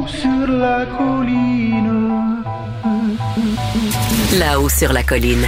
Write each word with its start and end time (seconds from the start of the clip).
Là-haut 0.00 0.08
sur 0.08 0.48
la 0.48 0.86
colline. 0.86 2.42
Là-haut 4.38 4.68
sur 4.70 4.92
la 4.94 5.02
colline. 5.02 5.44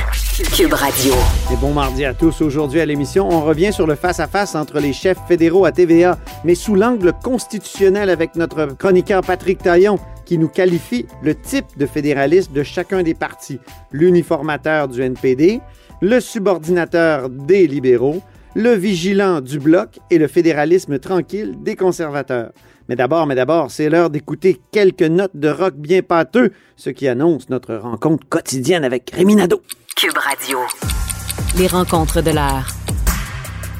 Cube 0.55 0.75
Radio. 0.75 1.15
Et 1.51 1.57
bon 1.57 1.73
mardi 1.73 2.05
à 2.05 2.13
tous. 2.13 2.43
Aujourd'hui 2.43 2.81
à 2.81 2.85
l'émission, 2.85 3.27
on 3.31 3.41
revient 3.45 3.73
sur 3.73 3.87
le 3.87 3.95
face-à-face 3.95 4.55
entre 4.55 4.79
les 4.79 4.93
chefs 4.93 5.21
fédéraux 5.27 5.65
à 5.65 5.73
TVA, 5.73 6.19
mais 6.45 6.55
sous 6.55 6.75
l'angle 6.75 7.15
constitutionnel 7.25 8.11
avec 8.11 8.37
notre 8.37 8.77
chroniqueur 8.77 9.23
Patrick 9.23 9.63
Taillon 9.63 9.99
qui 10.27 10.37
nous 10.37 10.49
qualifie 10.49 11.07
le 11.23 11.35
type 11.35 11.79
de 11.79 11.87
fédéraliste 11.87 12.53
de 12.53 12.63
chacun 12.63 13.03
des 13.03 13.15
partis. 13.15 13.59
L'uniformateur 13.91 14.89
du 14.89 15.01
NPD, 15.01 15.63
le 16.03 16.21
subordinateur 16.21 17.31
des 17.31 17.67
libéraux, 17.67 18.21
le 18.55 18.73
vigilant 18.73 19.41
du 19.41 19.59
bloc 19.59 19.99
et 20.11 20.19
le 20.19 20.29
fédéralisme 20.29 20.99
tranquille 20.99 21.57
des 21.63 21.75
conservateurs. 21.75 22.53
Mais 22.93 22.97
d'abord, 22.97 23.27
mais 23.27 23.35
d'abord, 23.35 23.71
c'est 23.71 23.89
l'heure 23.89 24.11
d'écouter 24.11 24.61
quelques 24.71 25.01
notes 25.01 25.31
de 25.33 25.49
rock 25.49 25.73
bien 25.77 26.03
pâteux, 26.03 26.53
ce 26.77 26.91
qui 26.91 27.09
annonce 27.09 27.49
notre 27.49 27.75
rencontre 27.75 28.29
quotidienne 28.29 28.85
avec 28.85 29.13
Rémi 29.15 29.35
Nadeau. 29.35 29.63
Cube 29.97 30.19
Radio. 30.19 30.59
Les 31.57 31.69
rencontres 31.69 32.21
de 32.21 32.33
l'heure. 32.33 32.69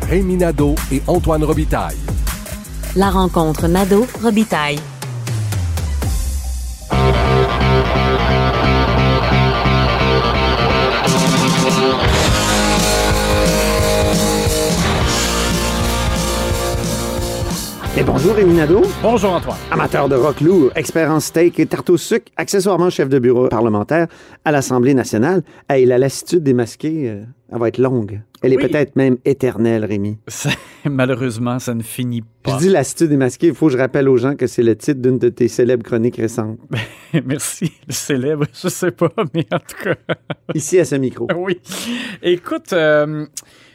Rémi 0.09 0.39
Nadeau 0.39 0.77
et 0.91 1.03
Antoine 1.09 1.45
Robitaille. 1.45 1.99
La 2.97 3.11
rencontre 3.11 3.69
Nadeau-Robitaille. 3.69 4.79
Et 18.03 18.05
bonjour 18.05 18.35
Rémi 18.35 18.55
Nadeau, 18.55 18.83
Bonjour 19.01 19.33
Antoine. 19.33 19.57
amateur 19.71 20.09
de 20.09 20.17
rock 20.17 20.41
lourd, 20.41 20.73
expert 20.75 21.09
en 21.09 21.21
steak 21.21 21.61
et 21.61 21.67
tarte 21.67 21.89
au 21.89 21.97
sucre, 21.97 22.33
accessoirement 22.37 22.91
chef 22.91 23.09
de 23.09 23.21
bureau 23.21 23.47
parlementaire 23.47 24.09
à 24.45 24.51
l'Assemblée 24.51 24.93
nationale. 24.93 25.45
Hey, 25.69 25.87
la 25.87 25.99
lassitude 25.99 26.43
des 26.43 26.53
masqués, 26.53 27.09
euh, 27.09 27.23
elle 27.53 27.59
va 27.61 27.69
être 27.69 27.79
longue. 27.79 28.21
Elle 28.43 28.55
est 28.55 28.57
peut-être 28.57 28.97
même 28.97 29.19
éternelle, 29.25 29.85
Rémi. 29.85 30.19
Malheureusement, 30.85 31.61
ça 31.61 31.75
ne 31.75 31.83
finit 31.85 32.25
Je 32.45 32.51
pas. 32.51 32.59
dis 32.59 32.71
lassitude 32.71 33.09
des 33.11 33.17
masqués, 33.17 33.47
il 33.47 33.55
faut 33.55 33.67
que 33.67 33.73
je 33.75 33.79
rappelle 33.79 34.09
aux 34.09 34.17
gens 34.17 34.35
que 34.35 34.49
c'est 34.49 34.65
le 34.65 34.75
titre 34.75 35.01
d'une 35.01 35.21
de 35.21 35.29
tes 35.29 35.47
célèbres 35.47 35.85
chroniques 35.85 36.17
récentes. 36.17 36.59
Merci. 37.25 37.71
Le 37.87 37.93
célèbre, 37.93 38.47
je 38.53 38.67
sais 38.67 38.91
pas, 38.91 39.13
mais 39.33 39.47
en 39.53 39.59
tout 39.61 39.85
cas, 39.85 39.95
Ici 40.55 40.81
à 40.81 40.85
ce 40.85 40.97
micro. 40.97 41.29
oui. 41.37 41.61
Écoute, 42.21 42.73
euh, 42.73 43.27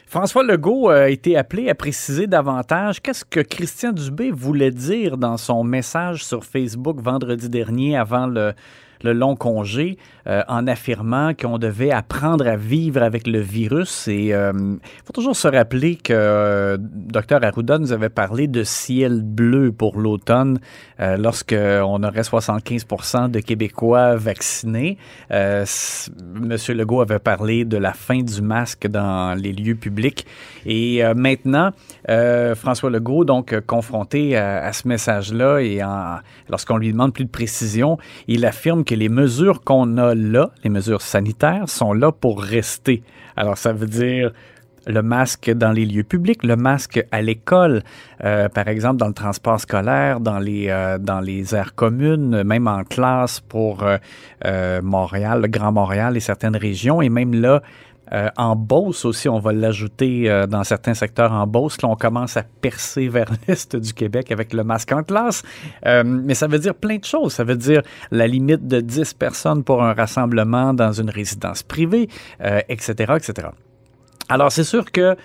François 0.08 0.42
Legault 0.42 0.88
a 0.88 1.10
été 1.10 1.36
appelé 1.36 1.68
à 1.68 1.74
préciser 1.74 2.26
davantage 2.26 3.02
qu'est-ce 3.02 3.26
que 3.26 3.40
Christian 3.40 3.92
Dubé 3.92 4.30
voulait 4.30 4.70
dire 4.70 5.18
dans 5.18 5.36
son 5.36 5.62
message 5.64 6.24
sur 6.24 6.46
Facebook 6.46 6.98
vendredi 7.02 7.50
dernier 7.50 7.94
avant 7.94 8.26
le, 8.26 8.54
le 9.02 9.12
long 9.12 9.36
congé 9.36 9.98
euh, 10.26 10.42
en 10.48 10.66
affirmant 10.66 11.32
qu'on 11.34 11.58
devait 11.58 11.90
apprendre 11.90 12.46
à 12.46 12.56
vivre 12.56 13.02
avec 13.02 13.26
le 13.26 13.40
virus. 13.40 14.08
Et 14.08 14.28
il 14.28 14.78
faut 15.04 15.12
toujours 15.12 15.36
se 15.36 15.48
rappeler 15.48 15.96
que 15.96 16.12
euh, 16.12 16.76
Dr 16.80 17.42
Arruda 17.42 17.78
nous 17.78 17.92
avait 17.92 18.08
parlé 18.08 18.46
de 18.46 18.62
ciel 18.62 19.22
bleu 19.22 19.72
pour 19.72 19.98
l'automne 19.98 20.58
euh, 21.00 21.16
lorsqu'on 21.16 22.02
aurait 22.02 22.22
75 22.22 23.30
de 23.30 23.40
Québécois 23.40 24.16
vaccinés. 24.16 24.98
Euh, 25.30 25.64
Monsieur 26.34 26.74
Legault 26.74 27.00
avait 27.00 27.18
parlé 27.18 27.64
de 27.64 27.76
la 27.76 27.92
fin 27.92 28.22
du 28.22 28.42
masque 28.42 28.86
dans 28.86 29.34
les 29.34 29.52
lieux 29.52 29.74
publics. 29.74 30.26
Et 30.66 31.04
euh, 31.04 31.14
maintenant, 31.14 31.70
euh, 32.08 32.54
François 32.54 32.90
Legault, 32.90 33.24
donc 33.24 33.52
euh, 33.52 33.60
confronté 33.60 34.36
à, 34.36 34.64
à 34.64 34.72
ce 34.72 34.88
message-là 34.88 35.58
et 35.58 35.80
lorsqu'on 36.48 36.76
lui 36.76 36.92
demande 36.92 37.12
plus 37.12 37.24
de 37.24 37.30
précision, 37.30 37.98
il 38.26 38.44
affirme 38.44 38.84
que 38.88 38.94
les 38.94 39.10
mesures 39.10 39.60
qu'on 39.60 39.98
a 39.98 40.14
là, 40.14 40.50
les 40.64 40.70
mesures 40.70 41.02
sanitaires, 41.02 41.68
sont 41.68 41.92
là 41.92 42.10
pour 42.10 42.42
rester. 42.42 43.02
Alors, 43.36 43.58
ça 43.58 43.74
veut 43.74 43.86
dire 43.86 44.32
le 44.86 45.02
masque 45.02 45.50
dans 45.50 45.72
les 45.72 45.84
lieux 45.84 46.04
publics, 46.04 46.42
le 46.42 46.56
masque 46.56 47.04
à 47.10 47.20
l'école, 47.20 47.82
euh, 48.24 48.48
par 48.48 48.66
exemple 48.68 48.96
dans 48.96 49.08
le 49.08 49.12
transport 49.12 49.60
scolaire, 49.60 50.20
dans 50.20 50.38
les, 50.38 50.68
euh, 50.70 50.96
aires 51.52 51.74
communes, 51.74 52.42
même 52.42 52.66
en 52.66 52.84
classe 52.84 53.40
pour 53.40 53.84
euh, 53.84 54.80
Montréal, 54.82 55.42
le 55.42 55.48
Grand 55.48 55.72
Montréal 55.72 56.16
et 56.16 56.20
certaines 56.20 56.56
régions, 56.56 57.02
et 57.02 57.10
même 57.10 57.34
là, 57.34 57.62
euh, 58.12 58.28
en 58.36 58.56
Beauce 58.56 59.04
aussi, 59.04 59.28
on 59.28 59.38
va 59.38 59.52
l'ajouter 59.52 60.30
euh, 60.30 60.46
dans 60.46 60.64
certains 60.64 60.94
secteurs 60.94 61.32
en 61.32 61.46
Beauce. 61.46 61.80
Là, 61.82 61.88
on 61.88 61.96
commence 61.96 62.36
à 62.36 62.42
percer 62.60 63.08
vers 63.08 63.30
l'est 63.46 63.76
du 63.76 63.92
Québec 63.92 64.32
avec 64.32 64.52
le 64.52 64.64
masque 64.64 64.92
en 64.92 65.02
classe. 65.02 65.42
Euh, 65.86 66.02
mais 66.04 66.34
ça 66.34 66.46
veut 66.46 66.58
dire 66.58 66.74
plein 66.74 66.96
de 66.96 67.04
choses. 67.04 67.32
Ça 67.32 67.44
veut 67.44 67.56
dire 67.56 67.82
la 68.10 68.26
limite 68.26 68.66
de 68.66 68.80
10 68.80 69.14
personnes 69.14 69.64
pour 69.64 69.82
un 69.82 69.92
rassemblement 69.92 70.74
dans 70.74 70.92
une 70.92 71.10
résidence 71.10 71.62
privée, 71.62 72.08
etc., 72.68 73.14
etc. 73.16 73.48
Alors, 74.28 74.52
c'est 74.52 74.64
sûr 74.64 74.90
que 74.90 75.16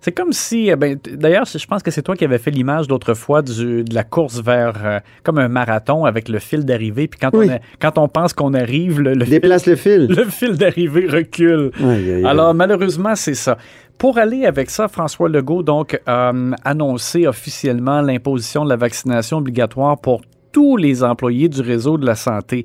c'est 0.00 0.12
comme 0.12 0.32
si, 0.32 0.68
eh 0.68 0.76
ben, 0.76 0.96
d'ailleurs, 1.14 1.44
je 1.44 1.66
pense 1.66 1.82
que 1.82 1.90
c'est 1.90 2.02
toi 2.02 2.14
qui 2.16 2.24
avais 2.24 2.38
fait 2.38 2.50
l'image 2.52 2.88
l'autre 2.88 3.14
fois 3.14 3.42
du- 3.42 3.82
de 3.84 3.94
la 3.94 4.04
course 4.04 4.40
vers 4.42 4.74
euh, 4.84 5.00
comme 5.24 5.38
un 5.38 5.48
marathon 5.48 6.04
avec 6.04 6.28
le 6.28 6.38
fil 6.38 6.64
d'arrivée. 6.64 7.08
Puis 7.08 7.18
quand, 7.20 7.30
Oui. 7.34 7.48
on 7.50 7.54
a- 7.54 7.58
quand 7.80 7.98
on 7.98 8.08
pense 8.08 8.32
qu'on 8.32 8.54
arrive, 8.54 9.00
le, 9.00 9.14
le 9.14 9.24
fil, 9.24 9.30
Déplace 9.34 9.66
le 9.66 9.76
fil. 9.76 10.06
le 10.08 10.24
fil 10.24 10.56
d'arrivée 10.56 11.06
recule. 11.08 11.72
Aïe, 11.80 11.84
aïe, 11.86 12.12
aïe. 12.14 12.24
Alors, 12.24 12.54
malheureusement, 12.54 13.16
c'est 13.16 13.34
ça. 13.34 13.58
Pour 13.98 14.18
aller 14.18 14.44
avec 14.44 14.70
ça, 14.70 14.86
François 14.86 15.28
Legault, 15.28 15.64
donc, 15.64 16.00
a 16.06 16.32
annoncé 16.64 17.26
officiellement 17.26 18.00
l'imposition 18.00 18.64
de 18.64 18.68
la 18.68 18.76
vaccination 18.76 19.38
obligatoire 19.38 19.98
pour 20.00 20.20
tous 20.52 20.76
les 20.76 21.02
employés 21.02 21.48
du 21.48 21.60
réseau 21.60 21.98
de 21.98 22.06
la 22.06 22.14
santé 22.14 22.64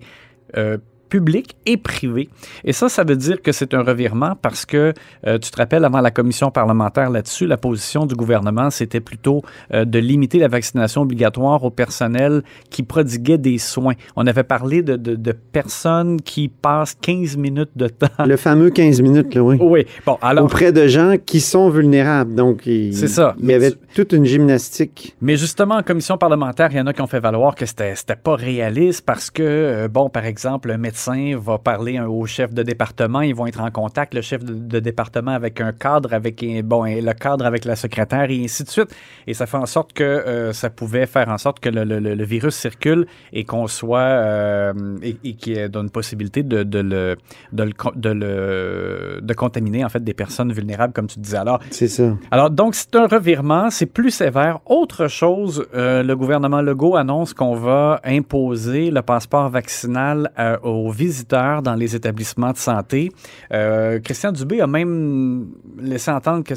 euh, 0.56 0.78
public 1.18 1.56
et 1.68 1.78
privé. 1.78 2.28
Et 2.66 2.74
ça, 2.74 2.90
ça 2.90 3.04
veut 3.04 3.16
dire 3.16 3.40
que 3.44 3.52
c'est 3.52 3.76
un 3.76 3.84
revirement 3.84 4.34
parce 4.42 4.66
que, 4.66 4.94
euh, 5.28 5.38
tu 5.38 5.52
te 5.52 5.58
rappelles, 5.58 5.86
avant 5.86 6.02
la 6.02 6.10
commission 6.10 6.50
parlementaire 6.50 7.12
là-dessus, 7.12 7.46
la 7.46 7.58
position 7.58 8.08
du 8.08 8.16
gouvernement, 8.16 8.72
c'était 8.72 9.00
plutôt 9.00 9.44
euh, 9.76 9.86
de 9.86 10.00
limiter 10.00 10.40
la 10.40 10.48
vaccination 10.48 11.02
obligatoire 11.04 11.64
au 11.64 11.70
personnel 11.70 12.42
qui 12.72 12.82
prodiguait 12.82 13.38
des 13.38 13.60
soins. 13.60 13.94
On 14.16 14.26
avait 14.26 14.44
parlé 14.44 14.82
de, 14.82 14.96
de- 14.96 15.16
de 15.16 15.32
personnes 15.34 16.20
qui 16.20 16.48
passent 16.48 16.96
15 17.00 17.38
minutes 17.38 17.70
de 17.76 17.90
temps. 17.90 18.08
Le 18.26 18.36
fameux 18.36 18.72
15 18.72 19.00
minutes, 19.04 19.36
là, 19.36 19.44
oui. 19.44 19.58
Oui, 19.62 19.86
bon, 20.08 20.18
alors... 20.20 20.46
Auprès 20.46 20.72
de 20.72 20.88
gens 20.88 21.18
qui 21.24 21.42
sont 21.42 21.70
vulnérables. 21.70 22.34
Donc, 22.34 22.66
il, 22.66 22.96
C'est 22.96 23.08
ça. 23.08 23.36
il 23.40 23.46
y 23.52 23.54
avait 23.54 23.74
toute 23.94 24.14
une 24.14 24.26
gymnastique. 24.26 25.16
Mais 25.22 25.36
justement, 25.38 25.76
en 25.76 25.84
commission 25.84 26.18
parlementaire, 26.18 26.70
il 26.72 26.78
y 26.78 26.82
en 26.82 26.88
a 26.88 26.94
qui 26.94 27.02
ont 27.04 27.08
fait 27.08 27.20
valoir 27.20 27.54
que 27.54 27.68
c'était 27.68 27.94
c'était 27.96 28.16
pas 28.16 28.36
réaliste 28.36 29.06
parce 29.06 29.30
que, 29.30 29.44
euh, 29.44 29.88
bon, 29.88 30.10
par 30.10 30.26
exemple, 30.26 30.72
un 30.72 30.78
médecin 30.80 31.03
médecin 31.12 31.38
va 31.40 31.58
parler 31.58 32.00
au 32.00 32.26
chef 32.26 32.54
de 32.54 32.64
département, 32.64 33.22
ils 33.22 33.36
vont 33.36 33.48
être 33.48 33.60
en 33.62 33.72
contact, 33.72 34.14
le 34.14 34.22
chef 34.22 34.44
de, 34.44 34.54
de 34.54 34.80
département 34.80 35.32
avec 35.32 35.60
un 35.62 35.72
cadre, 35.72 36.14
avec 36.14 36.44
bon, 36.64 36.86
et 36.86 37.02
le 37.02 37.14
cadre 37.14 37.46
avec 37.46 37.66
la 37.66 37.76
secrétaire 37.76 38.30
et 38.30 38.44
ainsi 38.44 38.64
de 38.64 38.70
suite. 38.70 38.96
Et 39.28 39.34
ça 39.34 39.46
fait 39.46 39.58
en 39.58 39.66
sorte 39.66 39.94
que 39.94 40.04
euh, 40.04 40.54
ça 40.54 40.70
pouvait 40.70 41.06
faire 41.06 41.30
en 41.30 41.38
sorte 41.38 41.60
que 41.60 41.70
le, 41.70 41.84
le- 41.84 42.00
le- 42.00 42.16
le 42.16 42.24
virus 42.24 42.56
circule 42.56 43.06
et 43.32 43.44
qu'on 43.44 43.68
soit 43.68 44.00
euh, 44.00 44.74
et, 45.02 45.18
et 45.24 45.34
qu'il 45.36 45.54
y 45.54 45.58
ait 45.58 45.70
une 45.74 45.90
possibilité 45.90 46.44
de, 46.44 46.64
de 46.64 46.80
le, 46.80 47.16
de, 47.52 47.64
le, 47.64 47.74
de 47.96 48.10
le- 48.10 49.20
de 49.22 49.34
contaminer 49.34 49.84
en 49.86 49.90
fait 49.90 50.04
des 50.04 50.14
personnes 50.14 50.52
vulnérables 50.52 50.94
comme 50.94 51.08
tu 51.08 51.20
disais. 51.20 51.38
Alors 51.38 51.60
C'est 51.72 51.88
ça. 51.88 52.14
alors, 52.32 52.50
donc, 52.50 52.76
c'est 52.76 52.96
un 52.96 53.08
revirement, 53.08 53.70
c'est 53.70 53.86
plus 53.86 54.12
sévère. 54.12 54.60
Autre 54.66 55.08
chose, 55.08 55.66
euh, 55.76 56.04
le 56.04 56.16
gouvernement 56.16 56.62
Legault 56.62 56.96
annonce 56.96 57.34
qu'on 57.34 57.56
va 57.56 58.00
imposer 58.04 58.92
le 58.92 59.02
passeport 59.02 59.50
vaccinal 59.50 60.32
aux 60.64 60.92
visiteurs 60.94 61.62
dans 61.62 61.76
les 61.76 61.96
établissements 61.96 62.52
de 62.52 62.58
santé. 62.58 63.12
Euh, 63.52 64.00
Christian 64.00 64.32
Dubé 64.32 64.62
a 64.62 64.68
même 64.68 65.48
laissé 65.78 66.12
entendre 66.12 66.44
que 66.44 66.54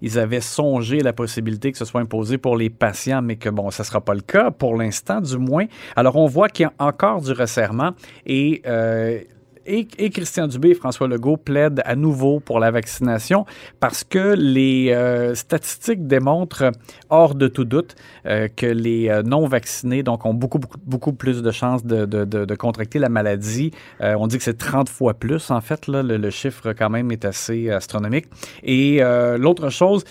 ils 0.00 0.18
avaient 0.18 0.40
songé 0.40 1.00
la 1.00 1.12
possibilité 1.12 1.72
que 1.72 1.78
ce 1.78 1.84
soit 1.84 2.00
imposé 2.00 2.38
pour 2.38 2.56
les 2.56 2.70
patients, 2.70 3.22
mais 3.22 3.36
que 3.36 3.48
bon, 3.48 3.70
ça 3.70 3.82
ne 3.82 3.86
sera 3.86 4.00
pas 4.00 4.14
le 4.14 4.20
cas 4.20 4.50
pour 4.50 4.76
l'instant, 4.76 5.20
du 5.20 5.38
moins. 5.38 5.66
Alors, 5.96 6.16
on 6.16 6.26
voit 6.26 6.48
qu'il 6.48 6.64
y 6.64 6.66
a 6.66 6.72
encore 6.78 7.20
du 7.20 7.32
resserrement 7.32 7.92
et 8.26 8.62
euh, 8.66 9.20
et, 9.66 10.10
Christian 10.10 10.46
Dubé 10.46 10.70
et 10.70 10.74
François 10.74 11.08
Legault 11.08 11.36
plaident 11.36 11.82
à 11.84 11.96
nouveau 11.96 12.40
pour 12.40 12.60
la 12.60 12.70
vaccination 12.70 13.46
parce 13.80 14.04
que 14.04 14.34
les 14.36 14.92
euh, 14.92 15.34
statistiques 15.34 16.06
démontrent, 16.06 16.70
hors 17.10 17.34
de 17.34 17.48
tout 17.48 17.64
doute, 17.64 17.94
euh, 18.26 18.48
que 18.54 18.66
les 18.66 19.08
euh, 19.08 19.22
non-vaccinés 19.22 20.02
donc, 20.02 20.24
ont 20.26 20.34
beaucoup, 20.34 20.58
beaucoup, 20.58 20.78
beaucoup 20.84 21.12
plus 21.12 21.42
de 21.42 21.50
chances 21.50 21.84
de, 21.84 22.54
contracter 22.54 22.98
la 22.98 23.08
maladie. 23.08 23.72
On 24.00 24.26
dit 24.26 24.38
que 24.38 24.44
c'est 24.44 24.58
30 24.58 24.88
fois 24.88 25.14
plus, 25.14 25.50
en 25.50 25.60
fait. 25.60 25.86
Le, 25.88 26.02
le 26.02 26.30
chiffre, 26.30 26.72
quand 26.72 26.90
même, 26.90 27.10
est 27.10 27.24
assez 27.24 27.70
astronomique. 27.70 28.26
Et 28.62 29.00
l'autre 29.38 29.70
chose... 29.70 30.04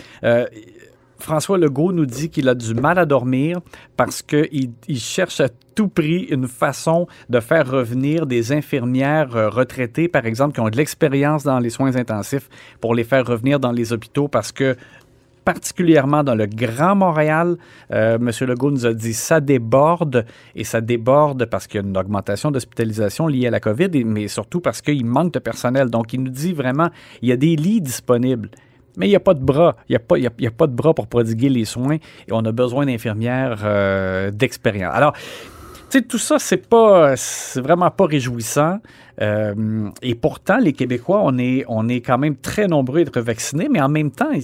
François 1.23 1.57
Legault 1.57 1.93
nous 1.93 2.05
dit 2.05 2.29
qu'il 2.29 2.49
a 2.49 2.53
du 2.53 2.73
mal 2.73 2.99
à 2.99 3.05
dormir 3.05 3.61
parce 3.95 4.21
qu'il 4.21 4.71
il 4.89 4.99
cherche 4.99 5.39
à 5.39 5.47
tout 5.73 5.87
prix 5.87 6.23
une 6.29 6.49
façon 6.49 7.07
de 7.29 7.39
faire 7.39 7.65
revenir 7.71 8.25
des 8.25 8.51
infirmières 8.51 9.33
euh, 9.35 9.49
retraitées, 9.49 10.09
par 10.09 10.25
exemple, 10.25 10.53
qui 10.53 10.59
ont 10.59 10.69
de 10.69 10.75
l'expérience 10.75 11.43
dans 11.43 11.59
les 11.59 11.69
soins 11.69 11.95
intensifs, 11.95 12.49
pour 12.81 12.93
les 12.93 13.05
faire 13.05 13.25
revenir 13.25 13.61
dans 13.61 13.71
les 13.71 13.93
hôpitaux 13.93 14.27
parce 14.27 14.51
que 14.51 14.75
particulièrement 15.45 16.23
dans 16.23 16.35
le 16.35 16.45
Grand 16.45 16.95
Montréal. 16.95 17.57
Euh, 17.91 18.15
M. 18.15 18.29
Legault 18.47 18.71
nous 18.71 18.85
a 18.85 18.93
dit 18.93 19.13
ça 19.13 19.39
déborde 19.39 20.25
et 20.55 20.65
ça 20.65 20.81
déborde 20.81 21.45
parce 21.45 21.67
qu'il 21.67 21.81
y 21.81 21.83
a 21.83 21.87
une 21.87 21.97
augmentation 21.97 22.51
d'hospitalisation 22.51 23.27
liée 23.27 23.47
à 23.47 23.51
la 23.51 23.61
COVID, 23.61 24.03
mais 24.05 24.27
surtout 24.27 24.59
parce 24.59 24.81
qu'il 24.81 25.05
manque 25.05 25.33
de 25.33 25.39
personnel. 25.39 25.89
Donc, 25.89 26.13
il 26.13 26.21
nous 26.21 26.31
dit 26.31 26.53
vraiment, 26.53 26.89
il 27.21 27.29
y 27.29 27.31
a 27.31 27.37
des 27.37 27.55
lits 27.55 27.81
disponibles. 27.81 28.49
Mais 28.97 29.07
il 29.07 29.09
n'y 29.09 29.15
a 29.15 29.19
pas 29.19 29.33
de 29.33 29.43
bras. 29.43 29.75
Il 29.89 29.93
n'y 29.93 29.95
a, 29.95 29.99
pas- 29.99 30.15
a- 30.17 30.41
y 30.41 30.47
a 30.47 30.51
pas 30.51 30.67
de 30.67 30.73
bras 30.75 30.93
pour 30.93 31.07
prodiguer 31.07 31.49
les 31.49 31.65
soins 31.65 31.95
et 31.95 32.31
on 32.31 32.39
a 32.45 32.51
besoin 32.51 32.85
d'infirmières 32.85 33.61
euh, 33.63 34.29
d'expérience. 34.31 34.93
Alors, 34.95 35.13
tu 35.13 35.99
sais, 35.99 36.01
tout 36.01 36.17
ça, 36.17 36.37
c'est 36.39 36.67
pas, 36.67 37.15
c'est 37.15 37.61
vraiment 37.61 37.89
pas 37.91 38.05
réjouissant. 38.05 38.79
Euh, 39.21 39.89
et 40.01 40.15
pourtant, 40.15 40.57
les 40.57 40.73
Québécois, 40.73 41.21
on 41.23 41.37
est, 41.37 41.65
on 41.67 41.87
est 41.87 42.01
quand 42.01 42.17
même 42.17 42.35
très 42.35 42.67
nombreux 42.67 42.99
à 42.99 43.01
être 43.01 43.21
vaccinés, 43.21 43.67
mais 43.69 43.79
en 43.81 43.89
même 43.89 44.11
temps, 44.11 44.31
ils- 44.31 44.43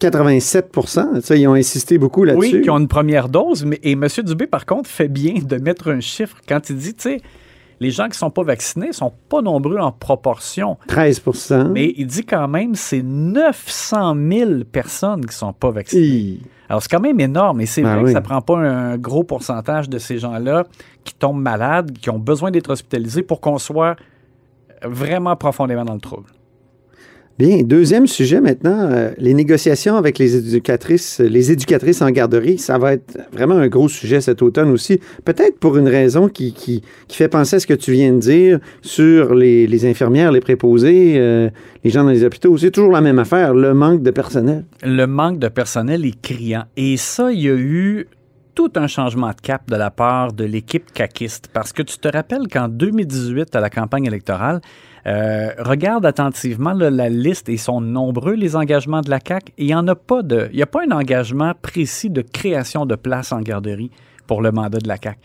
87% 0.00 1.20
ça, 1.20 1.36
ils 1.36 1.46
ont 1.46 1.54
insisté 1.54 1.98
beaucoup 1.98 2.24
là-dessus. 2.24 2.56
oui, 2.56 2.62
qui 2.62 2.70
ont 2.70 2.78
une 2.78 2.88
première 2.88 3.28
dose. 3.28 3.64
Mais, 3.64 3.78
et 3.82 3.92
M. 3.92 4.06
Dubé, 4.24 4.46
par 4.46 4.64
contre, 4.66 4.88
fait 4.88 5.08
bien 5.08 5.34
de 5.42 5.56
mettre 5.56 5.90
un 5.90 6.00
chiffre 6.00 6.36
quand 6.48 6.70
il 6.70 6.76
dit, 6.76 6.94
tu 6.94 7.02
sais, 7.02 7.20
les 7.80 7.90
gens 7.90 8.08
qui 8.08 8.18
sont 8.18 8.30
pas 8.30 8.42
vaccinés 8.42 8.92
sont 8.92 9.12
pas 9.28 9.40
nombreux 9.40 9.78
en 9.78 9.90
proportion. 9.90 10.76
13 10.86 11.22
Mais 11.72 11.94
il 11.96 12.06
dit 12.06 12.24
quand 12.24 12.46
même, 12.46 12.74
c'est 12.74 13.02
900 13.02 14.14
000 14.30 14.50
personnes 14.70 15.24
qui 15.24 15.34
sont 15.34 15.54
pas 15.54 15.70
vaccinées. 15.70 16.40
Alors, 16.68 16.82
c'est 16.82 16.90
quand 16.90 17.00
même 17.00 17.18
énorme. 17.18 17.62
Et 17.62 17.66
c'est 17.66 17.82
Ben 17.82 17.94
vrai 17.94 17.98
oui. 18.00 18.04
que 18.06 18.12
ça 18.12 18.20
prend 18.20 18.42
pas 18.42 18.58
un 18.58 18.96
gros 18.98 19.24
pourcentage 19.24 19.88
de 19.88 19.98
ces 19.98 20.18
gens-là 20.18 20.64
qui 21.04 21.14
tombent 21.14 21.40
malades, 21.40 21.92
qui 21.98 22.10
ont 22.10 22.18
besoin 22.18 22.50
d'être 22.50 22.70
hospitalisés 22.70 23.22
pour 23.22 23.40
qu'on 23.40 23.58
soit 23.58 23.96
vraiment 24.84 25.34
profondément 25.34 25.84
dans 25.84 25.94
le 25.94 26.00
trouble. 26.00 26.28
Bien, 27.40 27.62
deuxième 27.62 28.06
sujet 28.06 28.38
maintenant, 28.38 28.76
euh, 28.90 29.12
les 29.16 29.32
négociations 29.32 29.96
avec 29.96 30.18
les 30.18 30.36
éducatrices, 30.36 31.20
les 31.20 31.50
éducatrices 31.50 32.02
en 32.02 32.10
garderie, 32.10 32.58
ça 32.58 32.76
va 32.76 32.92
être 32.92 33.18
vraiment 33.32 33.54
un 33.54 33.68
gros 33.68 33.88
sujet 33.88 34.20
cet 34.20 34.42
automne 34.42 34.68
aussi. 34.68 35.00
Peut-être 35.24 35.58
pour 35.58 35.78
une 35.78 35.88
raison 35.88 36.28
qui, 36.28 36.52
qui, 36.52 36.82
fait 37.08 37.28
penser 37.28 37.56
à 37.56 37.60
ce 37.60 37.66
que 37.66 37.72
tu 37.72 37.92
viens 37.92 38.12
de 38.12 38.18
dire 38.18 38.58
sur 38.82 39.32
les, 39.32 39.66
les 39.66 39.86
infirmières, 39.86 40.32
les 40.32 40.40
préposés, 40.40 41.14
euh, 41.16 41.48
les 41.82 41.88
gens 41.88 42.04
dans 42.04 42.10
les 42.10 42.24
hôpitaux. 42.24 42.58
C'est 42.58 42.72
toujours 42.72 42.92
la 42.92 43.00
même 43.00 43.18
affaire, 43.18 43.54
le 43.54 43.72
manque 43.72 44.02
de 44.02 44.10
personnel. 44.10 44.66
le 44.84 45.06
manque 45.06 45.38
de 45.38 45.48
personnel 45.48 46.04
est 46.04 46.20
criant. 46.20 46.64
Et 46.76 46.98
ça, 46.98 47.32
il 47.32 47.40
y 47.40 47.48
a 47.48 47.54
eu 47.54 48.06
tout 48.54 48.72
un 48.76 48.86
changement 48.86 49.30
de 49.30 49.40
cap 49.42 49.62
de 49.70 49.76
la 49.76 49.90
part 49.90 50.34
de 50.34 50.44
l'équipe 50.44 50.92
caquiste. 50.92 51.48
Parce 51.54 51.72
que 51.72 51.80
tu 51.80 51.96
te 51.96 52.08
rappelles 52.08 52.48
qu'en 52.48 52.68
2018, 52.68 53.56
à 53.56 53.60
la 53.60 53.70
campagne 53.70 54.04
électorale, 54.04 54.60
euh, 55.06 55.50
regarde 55.58 56.04
attentivement 56.04 56.72
la 56.72 57.08
liste 57.08 57.48
et 57.48 57.52
ils 57.52 57.58
sont 57.58 57.80
nombreux 57.80 58.34
les 58.34 58.56
engagements 58.56 59.00
de 59.00 59.10
la 59.10 59.20
CAC. 59.20 59.52
Il 59.56 59.66
n'y 59.66 59.74
en 59.74 59.86
a 59.88 59.94
pas 59.94 60.22
de, 60.22 60.48
il 60.52 60.58
y 60.58 60.62
a 60.62 60.66
pas 60.66 60.80
un 60.86 60.90
engagement 60.90 61.52
précis 61.60 62.10
de 62.10 62.22
création 62.22 62.86
de 62.86 62.94
places 62.96 63.32
en 63.32 63.40
garderie 63.40 63.90
pour 64.26 64.42
le 64.42 64.52
mandat 64.52 64.78
de 64.78 64.88
la 64.88 64.98
CAC. 64.98 65.18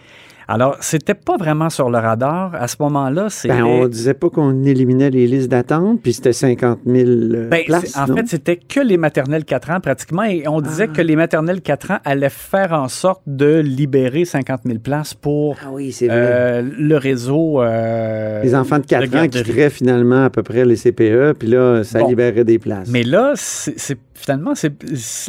Alors, 0.48 0.78
c'était 0.82 1.14
pas 1.16 1.38
vraiment 1.38 1.70
sur 1.70 1.90
le 1.90 1.98
radar. 1.98 2.54
À 2.56 2.68
ce 2.68 2.76
moment-là, 2.82 3.28
c'est 3.30 3.48
Ben, 3.48 3.64
on 3.64 3.88
disait 3.88 4.14
pas 4.14 4.30
qu'on 4.30 4.64
éliminait 4.64 5.10
les 5.10 5.26
listes 5.28 5.50
d'attente, 5.50 6.02
puis 6.04 6.14
c'était 6.14 6.34
50 6.34 6.80
000 6.86 7.08
euh, 7.10 7.50
Ben, 7.50 7.64
places, 7.66 7.98
en 7.98 8.08
non? 8.08 8.16
fait, 8.18 8.28
c'était 8.28 8.58
que 8.58 8.80
les 8.80 8.98
maternelles 8.98 9.46
4 9.46 9.72
ans 9.72 9.80
pratiquement 9.80 10.24
et 10.24 10.48
on 10.48 10.62
disait 10.62 10.88
que 10.88 11.02
les 11.02 11.16
maternelles 11.16 11.62
4 11.62 11.92
ans 11.92 11.98
allaient 12.06 12.30
faire 12.30 12.74
en 12.74 12.88
sorte 12.88 13.22
de 13.26 13.60
libérer 13.60 14.26
50 14.26 14.62
000 14.66 14.80
places 14.80 15.14
pour 15.14 15.58
Ah 15.64 15.70
oui, 15.72 15.96
euh, 16.04 16.62
le 16.78 16.98
réseau. 16.98 17.62
euh, 17.62 18.42
les 18.44 18.54
enfants 18.56 18.80
de 18.80 18.86
4 18.86 19.16
ans 19.16 19.28
quitteraient 19.28 19.70
finalement 19.70 20.26
à 20.26 20.30
peu 20.30 20.44
près 20.44 20.64
les 20.66 20.76
CPE, 20.76 21.34
puis 21.40 21.48
là, 21.48 21.84
ça 21.84 22.00
Bon. 22.00 22.08
libérait 22.10 22.44
des 22.44 22.60
places. 22.60 22.90
Mais 22.90 23.04
là, 23.04 23.34
c'est 23.36 23.98
finalement, 24.14 24.56
c'est- 24.56 24.72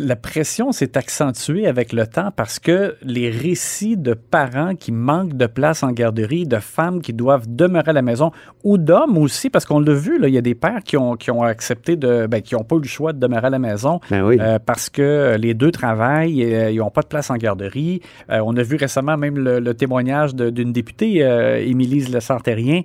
la 0.01 0.15
pression 0.17 0.73
s'est 0.73 0.97
accentuée 0.97 1.67
avec 1.67 1.93
le 1.93 2.07
temps 2.07 2.31
parce 2.35 2.59
que 2.59 2.95
les 3.03 3.31
récits 3.31 3.97
de 3.97 4.15
parents 4.15 4.75
qui 4.77 4.93
manquent 5.07 5.37
de 5.37 5.47
place 5.47 5.83
en 5.83 5.93
garderie, 5.93 6.47
de 6.47 6.59
femmes 6.59 7.01
qui 7.01 7.13
doivent 7.13 7.47
demeurer 7.49 7.91
à 7.91 7.93
la 7.95 8.03
maison, 8.03 8.31
ou 8.65 8.77
d'hommes 8.79 9.17
aussi, 9.19 9.51
parce 9.51 9.65
qu'on 9.65 9.81
l'a 9.81 9.95
vu, 9.95 10.19
là, 10.19 10.29
il 10.29 10.35
y 10.35 10.39
a 10.39 10.43
des 10.43 10.55
pères 10.55 10.83
qui 10.85 10.97
ont, 10.97 11.15
qui 11.17 11.31
ont 11.31 11.43
accepté 11.43 11.97
de, 11.97 12.27
ben, 12.27 12.43
qui 12.43 12.55
n'ont 12.55 12.65
pas 12.65 12.77
eu 12.77 12.81
le 12.81 12.89
choix 12.89 13.13
de 13.13 13.19
demeurer 13.21 13.47
à 13.47 13.51
la 13.51 13.59
maison 13.59 14.01
Ben 14.11 14.23
oui. 14.25 14.37
euh, 14.41 14.59
parce 14.65 14.91
que 14.91 15.37
les 15.39 15.55
deux 15.55 15.71
travaillent, 15.71 16.43
et, 16.43 16.55
euh, 16.57 16.71
ils 16.73 16.79
n'ont 16.79 16.91
pas 16.91 17.03
de 17.03 17.07
place 17.07 17.31
en 17.31 17.37
garderie. 17.37 18.01
Euh, 18.31 18.41
on 18.45 18.57
a 18.57 18.63
vu 18.63 18.77
récemment 18.77 19.17
même 19.17 19.39
le, 19.39 19.61
le 19.61 19.75
témoignage 19.75 20.35
d'une 20.35 20.73
députée, 20.73 21.19
Émilise 21.67 22.09
Lessartérien, 22.13 22.83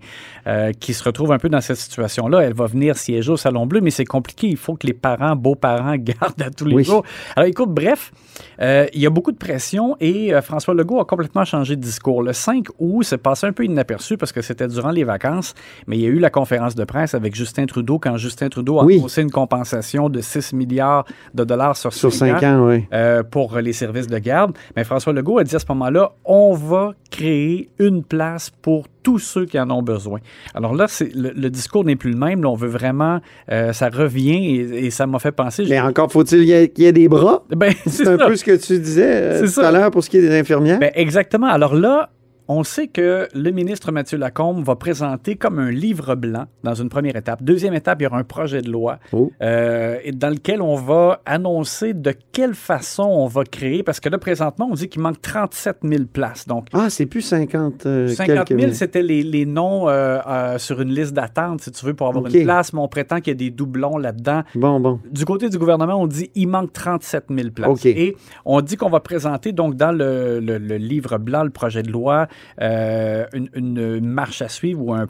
euh, 0.48 0.72
qui 0.80 0.94
se 0.94 1.04
retrouve 1.04 1.32
un 1.32 1.40
peu 1.40 1.50
dans 1.50 1.62
cette 1.62 1.78
situation-là. 1.78 2.42
Elle 2.42 2.54
va 2.54 2.68
venir 2.68 2.96
siéger 2.98 3.32
au 3.32 3.38
Salon 3.38 3.66
Bleu, 3.66 3.82
mais 3.82 3.90
c'est 3.92 4.06
compliqué. 4.06 4.48
Il 4.48 4.58
faut 4.58 4.76
que 4.76 4.86
les 4.88 4.94
parents, 4.94 5.36
beaux-parents, 5.36 5.96
gardent 6.12 6.42
à 6.42 6.50
tous 6.50 6.66
les 6.66 6.76
Oui. 6.76 6.84
jours. 6.84 7.04
Alors 7.36 7.48
écoute, 7.50 7.70
bref, 7.70 8.12
il 8.60 9.00
y 9.02 9.06
a 9.06 9.10
beaucoup 9.10 9.32
de 9.32 9.38
pression 9.38 9.96
et 10.00 10.32
François 10.42 10.74
Legault 10.74 11.00
a 11.00 11.06
complètement 11.06 11.46
changé 11.46 11.76
de 11.76 11.82
discours. 11.82 12.11
Le 12.20 12.34
5 12.34 12.66
août, 12.80 13.04
c'est 13.04 13.18
passé 13.18 13.48
un 13.48 13.54
peu 13.54 13.64
inaperçu 13.64 14.18
parce 14.18 14.32
que 14.32 14.42
c'était 14.42 14.68
durant 14.68 14.92
les 14.92 15.04
vacances, 15.06 15.54
mais 15.88 15.98
il 15.98 16.02
y 16.02 16.06
a 16.06 16.10
eu 16.10 16.20
la 16.20 16.30
conférence 16.30 16.76
de 16.76 16.84
presse 16.84 17.14
avec 17.14 17.34
Justin 17.36 17.66
Trudeau 17.68 18.00
quand 18.00 18.18
Justin 18.18 18.50
Trudeau 18.50 18.80
a 18.80 18.84
Oui. 18.84 18.98
annoncé 18.98 19.22
une 19.22 19.32
compensation 19.32 20.10
de 20.10 20.20
6 20.20 20.54
milliards 20.54 21.06
de 21.34 21.44
dollars 21.44 21.78
sur, 21.78 21.94
Sur 21.94 22.12
cinq 22.12 22.40
5 22.40 22.44
ans, 22.44 22.68
oui. 22.68 22.86
euh, 22.94 23.24
pour 23.24 23.56
les 23.60 23.74
services 23.74 24.08
de 24.08 24.18
garde. 24.18 24.58
Mais 24.76 24.84
François 24.84 25.14
Legault 25.14 25.38
a 25.40 25.44
dit 25.44 25.56
à 25.56 25.60
ce 25.60 25.66
moment-là, 25.70 26.12
on 26.26 26.54
va 26.54 26.94
créer 27.10 27.70
une 27.80 28.04
place 28.04 28.50
pour 28.50 28.88
tous 29.04 29.20
ceux 29.20 29.46
qui 29.46 29.60
en 29.60 29.70
ont 29.72 29.82
besoin. 29.82 30.20
Alors 30.54 30.76
là, 30.76 30.86
c'est, 30.88 31.14
le, 31.16 31.32
le 31.36 31.50
discours 31.50 31.84
n'est 31.84 31.96
plus 31.96 32.12
le 32.12 32.18
même. 32.18 32.44
Là, 32.44 32.50
on 32.50 32.56
veut 32.56 32.68
vraiment, 32.70 33.20
euh, 33.52 33.74
ça 33.74 33.90
revient 33.90 34.56
et, 34.58 34.86
et 34.86 34.90
ça 34.92 35.08
m'a 35.08 35.20
fait 35.20 35.32
penser. 35.32 35.66
Mais 35.70 35.80
encore 35.80 36.12
faut-il 36.12 36.40
qu'il 36.72 36.84
y, 36.84 36.88
ait- 36.88 36.92
des 36.92 37.08
bras? 37.08 37.44
Ben, 37.50 37.74
C'est 37.88 38.08
un 38.08 38.18
ça. 38.18 38.28
peu 38.28 38.36
ce 38.36 38.44
que 38.44 38.56
tu 38.56 38.80
disais 38.80 39.10
euh, 39.12 39.42
tout 39.42 39.48
ça. 39.48 39.68
à 39.68 39.72
l'heure 39.72 39.92
pour 39.92 40.04
ce 40.04 40.10
qui 40.10 40.18
est 40.18 40.22
des 40.22 40.40
infirmières. 40.40 40.80
Ben, 40.80 40.92
exactement. 40.96 41.48
Alors 41.48 41.76
là, 41.76 42.10
on 42.54 42.64
sait 42.64 42.88
que 42.88 43.28
le 43.34 43.52
ministre 43.52 43.92
Mathieu 43.92 44.18
Lacombe 44.18 44.64
va 44.64 44.76
présenter 44.76 45.36
comme 45.36 45.58
un 45.60 45.72
livre 45.72 46.16
blanc 46.16 46.46
dans 46.64 46.74
une 46.74 46.90
première 46.90 47.16
étape. 47.16 47.42
Deuxième 47.44 47.74
étape, 47.74 48.02
il 48.02 48.04
y 48.04 48.08
aura 48.08 48.18
un 48.18 48.24
projet 48.24 48.62
de 48.62 48.70
loi 48.70 49.00
Oh. 49.14 49.32
euh, 49.42 49.98
dans 50.14 50.30
lequel 50.30 50.62
on 50.62 50.76
va 50.76 51.22
annoncer 51.26 51.94
de 51.94 52.14
quelle 52.32 52.54
façon 52.54 53.04
on 53.04 53.28
va 53.28 53.44
créer, 53.44 53.84
parce 53.84 54.00
que 54.00 54.10
là, 54.10 54.18
présentement, 54.18 54.68
on 54.72 54.74
dit 54.76 54.90
qu'il 54.90 55.02
manque 55.02 55.22
37 55.22 55.78
000 55.84 56.04
places. 56.12 56.48
Donc, 56.48 56.68
Ah, 56.74 56.90
c'est 56.90 57.06
plus 57.06 57.22
50 57.22 57.86
euh, 57.86 58.08
50 58.10 58.26
quelques 58.36 58.48
000, 58.50 58.60
mille. 58.62 58.76
c'était 58.76 59.02
les, 59.04 59.24
les 59.24 59.46
noms 59.46 59.88
euh, 59.88 60.20
euh, 60.28 60.58
sur 60.58 60.82
une 60.82 60.90
liste 60.94 61.14
d'attente, 61.14 61.62
si 61.62 61.72
tu 61.72 61.86
veux, 61.86 61.94
pour 61.94 62.08
avoir 62.08 62.26
une 62.26 62.44
place, 62.44 62.74
mais 62.74 62.80
on 62.80 62.88
prétend 62.88 63.18
qu'il 63.20 63.28
y 63.34 63.36
a 63.36 63.40
des 63.40 63.50
doublons 63.50 63.98
là-dedans. 63.98 64.44
Bon, 64.56 64.80
bon. 64.80 65.00
Du 65.10 65.26
côté 65.26 65.50
du 65.50 65.58
gouvernement, 65.58 65.96
on 65.96 66.08
dit 66.08 66.30
il 66.36 66.48
manque 66.48 66.74
37 66.74 67.26
000 67.30 67.50
places. 67.52 67.70
Et 67.86 68.16
on 68.46 68.62
dit 68.62 68.76
qu'on 68.78 68.90
va 68.90 69.00
présenter 69.00 69.52
donc 69.52 69.76
dans 69.76 69.92
le, 69.92 70.40
le- 70.40 70.58
le 70.58 70.78
livre 70.78 71.18
blanc, 71.18 71.44
le 71.44 71.50
projet 71.50 71.84
de 71.84 71.92
loi, 71.92 72.28
euh, 72.62 73.26
une, 73.34 74.00
marche 74.02 74.42
à 74.42 74.50
suivre 74.50 74.82
ou 74.82 74.94
un, 74.94 75.08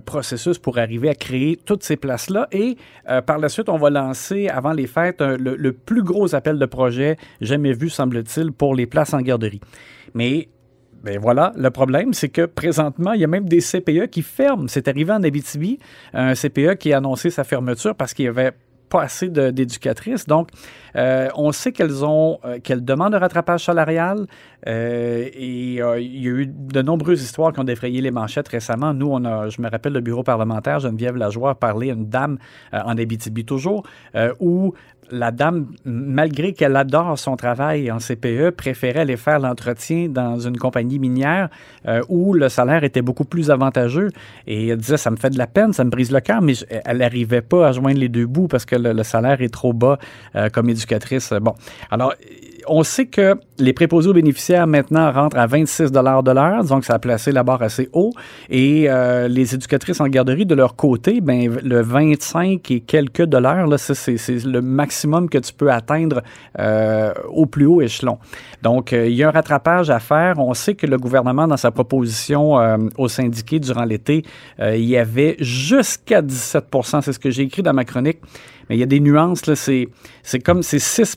processus 0.00 0.58
pour 0.58 0.78
arriver 0.78 1.08
à 1.08 1.14
créer 1.14 1.58
toutes 1.64 1.82
ces 1.82 1.96
places-là. 1.96 2.48
Et 2.52 2.76
euh, 3.08 3.20
par 3.20 3.38
la 3.38 3.48
suite, 3.48 3.68
on 3.68 3.78
va 3.78 3.90
lancer, 3.90 4.48
avant 4.48 4.72
les 4.72 4.86
fêtes, 4.86 5.20
le 5.20 5.72
plus 5.72 6.02
gros 6.02 6.34
appel 6.34 6.58
de 6.58 6.66
projet 6.66 7.16
jamais 7.40 7.72
vu, 7.72 7.88
semble-t-il, 7.88 8.52
pour 8.52 8.74
les 8.74 8.86
places 8.86 9.14
en 9.14 9.20
garderie. 9.20 9.60
Mais 10.14 10.48
ben 11.02 11.18
voilà, 11.18 11.52
le 11.56 11.70
problème, 11.70 12.12
c'est 12.12 12.28
que 12.28 12.46
présentement, 12.46 13.12
il 13.12 13.20
y 13.20 13.24
a 13.24 13.28
même 13.28 13.48
des 13.48 13.60
CPE 13.60 14.06
qui 14.06 14.22
ferment. 14.22 14.68
C'est 14.68 14.86
arrivé 14.86 15.12
en 15.12 15.22
Abitibi, 15.22 15.80
un 16.14 16.34
CPE 16.34 16.76
qui 16.76 16.92
a 16.92 16.98
annoncé 16.98 17.30
sa 17.30 17.42
fermeture 17.42 17.96
parce 17.96 18.14
qu'il 18.14 18.26
y 18.26 18.28
avait 18.28 18.52
pas 18.92 19.02
assez 19.02 19.30
d'éducatrices. 19.30 20.26
Donc, 20.26 20.50
euh, 20.96 21.28
on 21.34 21.50
sait 21.50 21.72
qu'elles 21.72 22.04
ont, 22.04 22.38
euh, 22.44 22.58
qu'elles 22.62 22.84
demandent 22.84 23.14
un 23.14 23.18
rattrapage 23.18 23.64
salarial 23.64 24.26
euh, 24.68 25.28
et 25.32 25.76
il 25.76 26.22
y 26.22 26.28
a 26.28 26.30
eu 26.30 26.46
de 26.46 26.82
nombreuses 26.82 27.22
histoires 27.22 27.54
qui 27.54 27.60
ont 27.60 27.64
défrayé 27.64 28.02
les 28.02 28.10
manchettes 28.10 28.48
récemment. 28.48 28.92
Nous, 28.92 29.08
on 29.10 29.24
a, 29.24 29.48
je 29.48 29.62
me 29.62 29.70
rappelle, 29.70 29.94
le 29.94 30.02
bureau 30.02 30.22
parlementaire, 30.22 30.78
Geneviève 30.80 31.16
Lajoie 31.16 31.50
a 31.50 31.54
parlé 31.54 31.90
à 31.90 31.94
une 31.94 32.10
dame 32.10 32.36
en 32.72 32.98
Abitibi 32.98 33.46
toujours, 33.46 33.82
où 34.40 34.74
la 35.12 35.30
dame, 35.30 35.66
malgré 35.84 36.54
qu'elle 36.54 36.74
adore 36.74 37.18
son 37.18 37.36
travail 37.36 37.92
en 37.92 37.98
CPE, 37.98 38.50
préférait 38.50 39.00
aller 39.00 39.16
faire 39.18 39.38
l'entretien 39.38 40.08
dans 40.08 40.40
une 40.40 40.56
compagnie 40.56 40.98
minière 40.98 41.50
euh, 41.86 42.00
où 42.08 42.32
le 42.32 42.48
salaire 42.48 42.82
était 42.82 43.02
beaucoup 43.02 43.24
plus 43.24 43.50
avantageux. 43.50 44.08
Et 44.46 44.68
elle 44.68 44.78
disait, 44.78 44.96
ça 44.96 45.10
me 45.10 45.16
fait 45.16 45.30
de 45.30 45.38
la 45.38 45.46
peine, 45.46 45.72
ça 45.74 45.84
me 45.84 45.90
brise 45.90 46.10
le 46.10 46.20
cœur, 46.20 46.40
mais 46.40 46.54
je- 46.54 46.64
elle 46.68 46.98
n'arrivait 46.98 47.42
pas 47.42 47.68
à 47.68 47.72
joindre 47.72 47.98
les 48.00 48.08
deux 48.08 48.26
bouts 48.26 48.48
parce 48.48 48.64
que 48.64 48.74
le, 48.74 49.02
salaire 49.02 49.42
est 49.42 49.52
trop 49.52 49.72
bas 49.74 49.98
euh, 50.34 50.48
comme 50.48 50.70
éducatrice. 50.70 51.32
Bon, 51.40 51.54
alors, 51.90 52.14
on 52.66 52.82
sait 52.82 53.06
que 53.06 53.34
les 53.58 53.72
préposés 53.72 54.08
aux 54.08 54.14
bénéficiaires 54.14 54.66
maintenant 54.66 55.12
rentrent 55.12 55.38
à 55.38 55.46
26 55.46 55.92
de 55.92 56.00
l'heure, 56.00 56.64
donc 56.64 56.84
ça 56.84 56.94
a 56.94 56.98
placé 56.98 57.32
la 57.32 57.42
barre 57.42 57.62
assez 57.62 57.88
haut. 57.92 58.12
Et 58.50 58.86
euh, 58.88 59.28
les 59.28 59.54
éducatrices 59.54 60.00
en 60.00 60.08
garderie, 60.08 60.46
de 60.46 60.54
leur 60.54 60.76
côté, 60.76 61.20
ben, 61.20 61.58
le 61.62 61.80
25 61.82 62.70
et 62.70 62.80
quelques 62.80 63.24
dollars, 63.24 63.68
c'est, 63.78 64.16
le 64.44 64.60
maximum 64.60 65.28
que 65.28 65.38
tu 65.38 65.52
peux 65.52 65.70
atteindre 65.70 66.22
euh, 66.58 67.12
au 67.28 67.46
plus 67.46 67.66
haut 67.66 67.80
échelon. 67.80 68.18
Donc, 68.62 68.92
euh, 68.92 69.08
il 69.08 69.14
y 69.14 69.22
a 69.22 69.28
un 69.28 69.32
rattrapage 69.32 69.90
à 69.90 69.98
faire. 69.98 70.38
On 70.38 70.54
sait 70.54 70.74
que 70.74 70.86
le 70.86 70.98
gouvernement, 70.98 71.46
dans 71.46 71.56
sa 71.56 71.70
proposition 71.70 72.58
aux 72.98 73.08
syndiqués 73.08 73.60
durant 73.60 73.84
l'été, 73.84 74.24
il 74.58 74.84
y 74.84 74.96
avait 74.96 75.36
jusqu'à 75.40 76.22
17% 76.22 77.02
c'est 77.02 77.12
ce 77.12 77.18
que 77.18 77.30
j'ai 77.30 77.42
écrit 77.42 77.62
dans 77.62 77.72
ma 77.72 77.84
chronique. 77.84 78.18
Mais 78.68 78.76
il 78.76 78.78
y 78.78 78.82
a 78.82 78.86
des 78.86 79.00
nuances, 79.00 79.42
c'est, 79.54 79.88
c'est 80.22 80.40
comme 80.40 80.62
c'est 80.62 80.78
6 80.78 81.16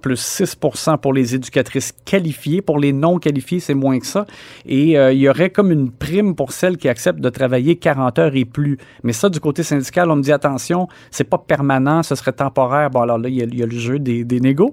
plus 0.00 0.20
6% 0.20 0.98
pour 0.98 1.12
les 1.12 1.34
éducatrices 1.34 1.92
qualifiées. 2.04 2.62
Pour 2.62 2.78
les 2.78 2.92
non 2.92 3.18
qualifiées, 3.18 3.60
c'est 3.60 3.74
moins 3.74 3.98
que 3.98 4.06
ça. 4.06 4.26
Et 4.66 4.98
euh, 4.98 5.12
il 5.12 5.20
y 5.20 5.28
aurait 5.28 5.50
comme 5.50 5.70
une 5.70 5.90
prime 5.90 6.34
pour 6.34 6.52
celles 6.52 6.76
qui 6.76 6.88
acceptent 6.88 7.20
de 7.20 7.28
travailler 7.28 7.76
40 7.76 8.18
heures 8.18 8.36
et 8.36 8.44
plus. 8.44 8.78
Mais 9.02 9.12
ça, 9.12 9.28
du 9.28 9.40
côté 9.40 9.62
syndical, 9.62 10.10
on 10.10 10.16
me 10.16 10.22
dit 10.22 10.32
attention, 10.32 10.88
c'est 11.10 11.24
pas 11.24 11.38
permanent, 11.38 12.02
ce 12.02 12.14
serait 12.14 12.32
temporaire. 12.32 12.90
Bon, 12.90 13.00
alors 13.00 13.18
là, 13.18 13.28
il 13.28 13.54
y 13.54 13.62
a, 13.62 13.66
le 13.66 13.78
jeu 13.78 13.98
des, 13.98 14.24
des 14.24 14.40
négos. 14.40 14.72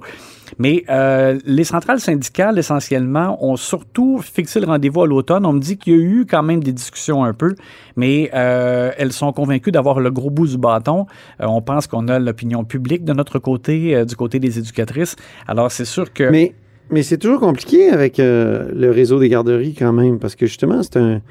Mais 0.57 0.83
euh, 0.89 1.37
les 1.45 1.63
centrales 1.63 1.99
syndicales, 1.99 2.57
essentiellement, 2.57 3.37
ont 3.45 3.55
surtout 3.55 4.19
fixé 4.19 4.59
le 4.59 4.65
rendez-vous 4.65 5.03
à 5.03 5.07
l'automne. 5.07 5.45
On 5.45 5.53
me 5.53 5.59
dit 5.59 5.77
qu'il 5.77 5.93
y 5.93 5.95
a 5.95 5.99
eu 5.99 6.25
quand 6.29 6.43
même 6.43 6.63
des 6.63 6.71
discussions 6.71 7.23
un 7.23 7.33
peu, 7.33 7.55
mais 7.95 8.31
euh, 8.33 8.91
elles 8.97 9.13
sont 9.13 9.31
convaincues 9.31 9.71
d'avoir 9.71 9.99
le 9.99 10.11
gros 10.11 10.29
bout 10.29 10.47
du 10.47 10.57
bâton. 10.57 11.05
Euh, 11.41 11.45
on 11.47 11.61
pense 11.61 11.87
qu'on 11.87 12.07
a 12.07 12.19
l'opinion 12.19 12.63
publique 12.63 13.03
de 13.05 13.13
notre 13.13 13.39
côté, 13.39 14.05
du 14.05 14.15
côté 14.15 14.39
des 14.39 14.57
éducatrices. 14.57 15.15
Alors, 15.47 15.71
c'est 15.71 15.85
sûr 15.85 16.11
que... 16.11 16.29
Mais, 16.29 16.53
mais 16.89 17.03
c'est 17.03 17.17
toujours 17.17 17.39
compliqué 17.39 17.89
avec 17.89 18.17
le 18.17 18.89
réseau 18.89 19.19
des 19.19 19.29
garderies 19.29 19.75
quand 19.75 19.93
même, 19.93 20.17
parce 20.19 20.35
que 20.35 20.45
justement, 20.47 20.81
c'est 20.81 20.97
un, 20.97 21.21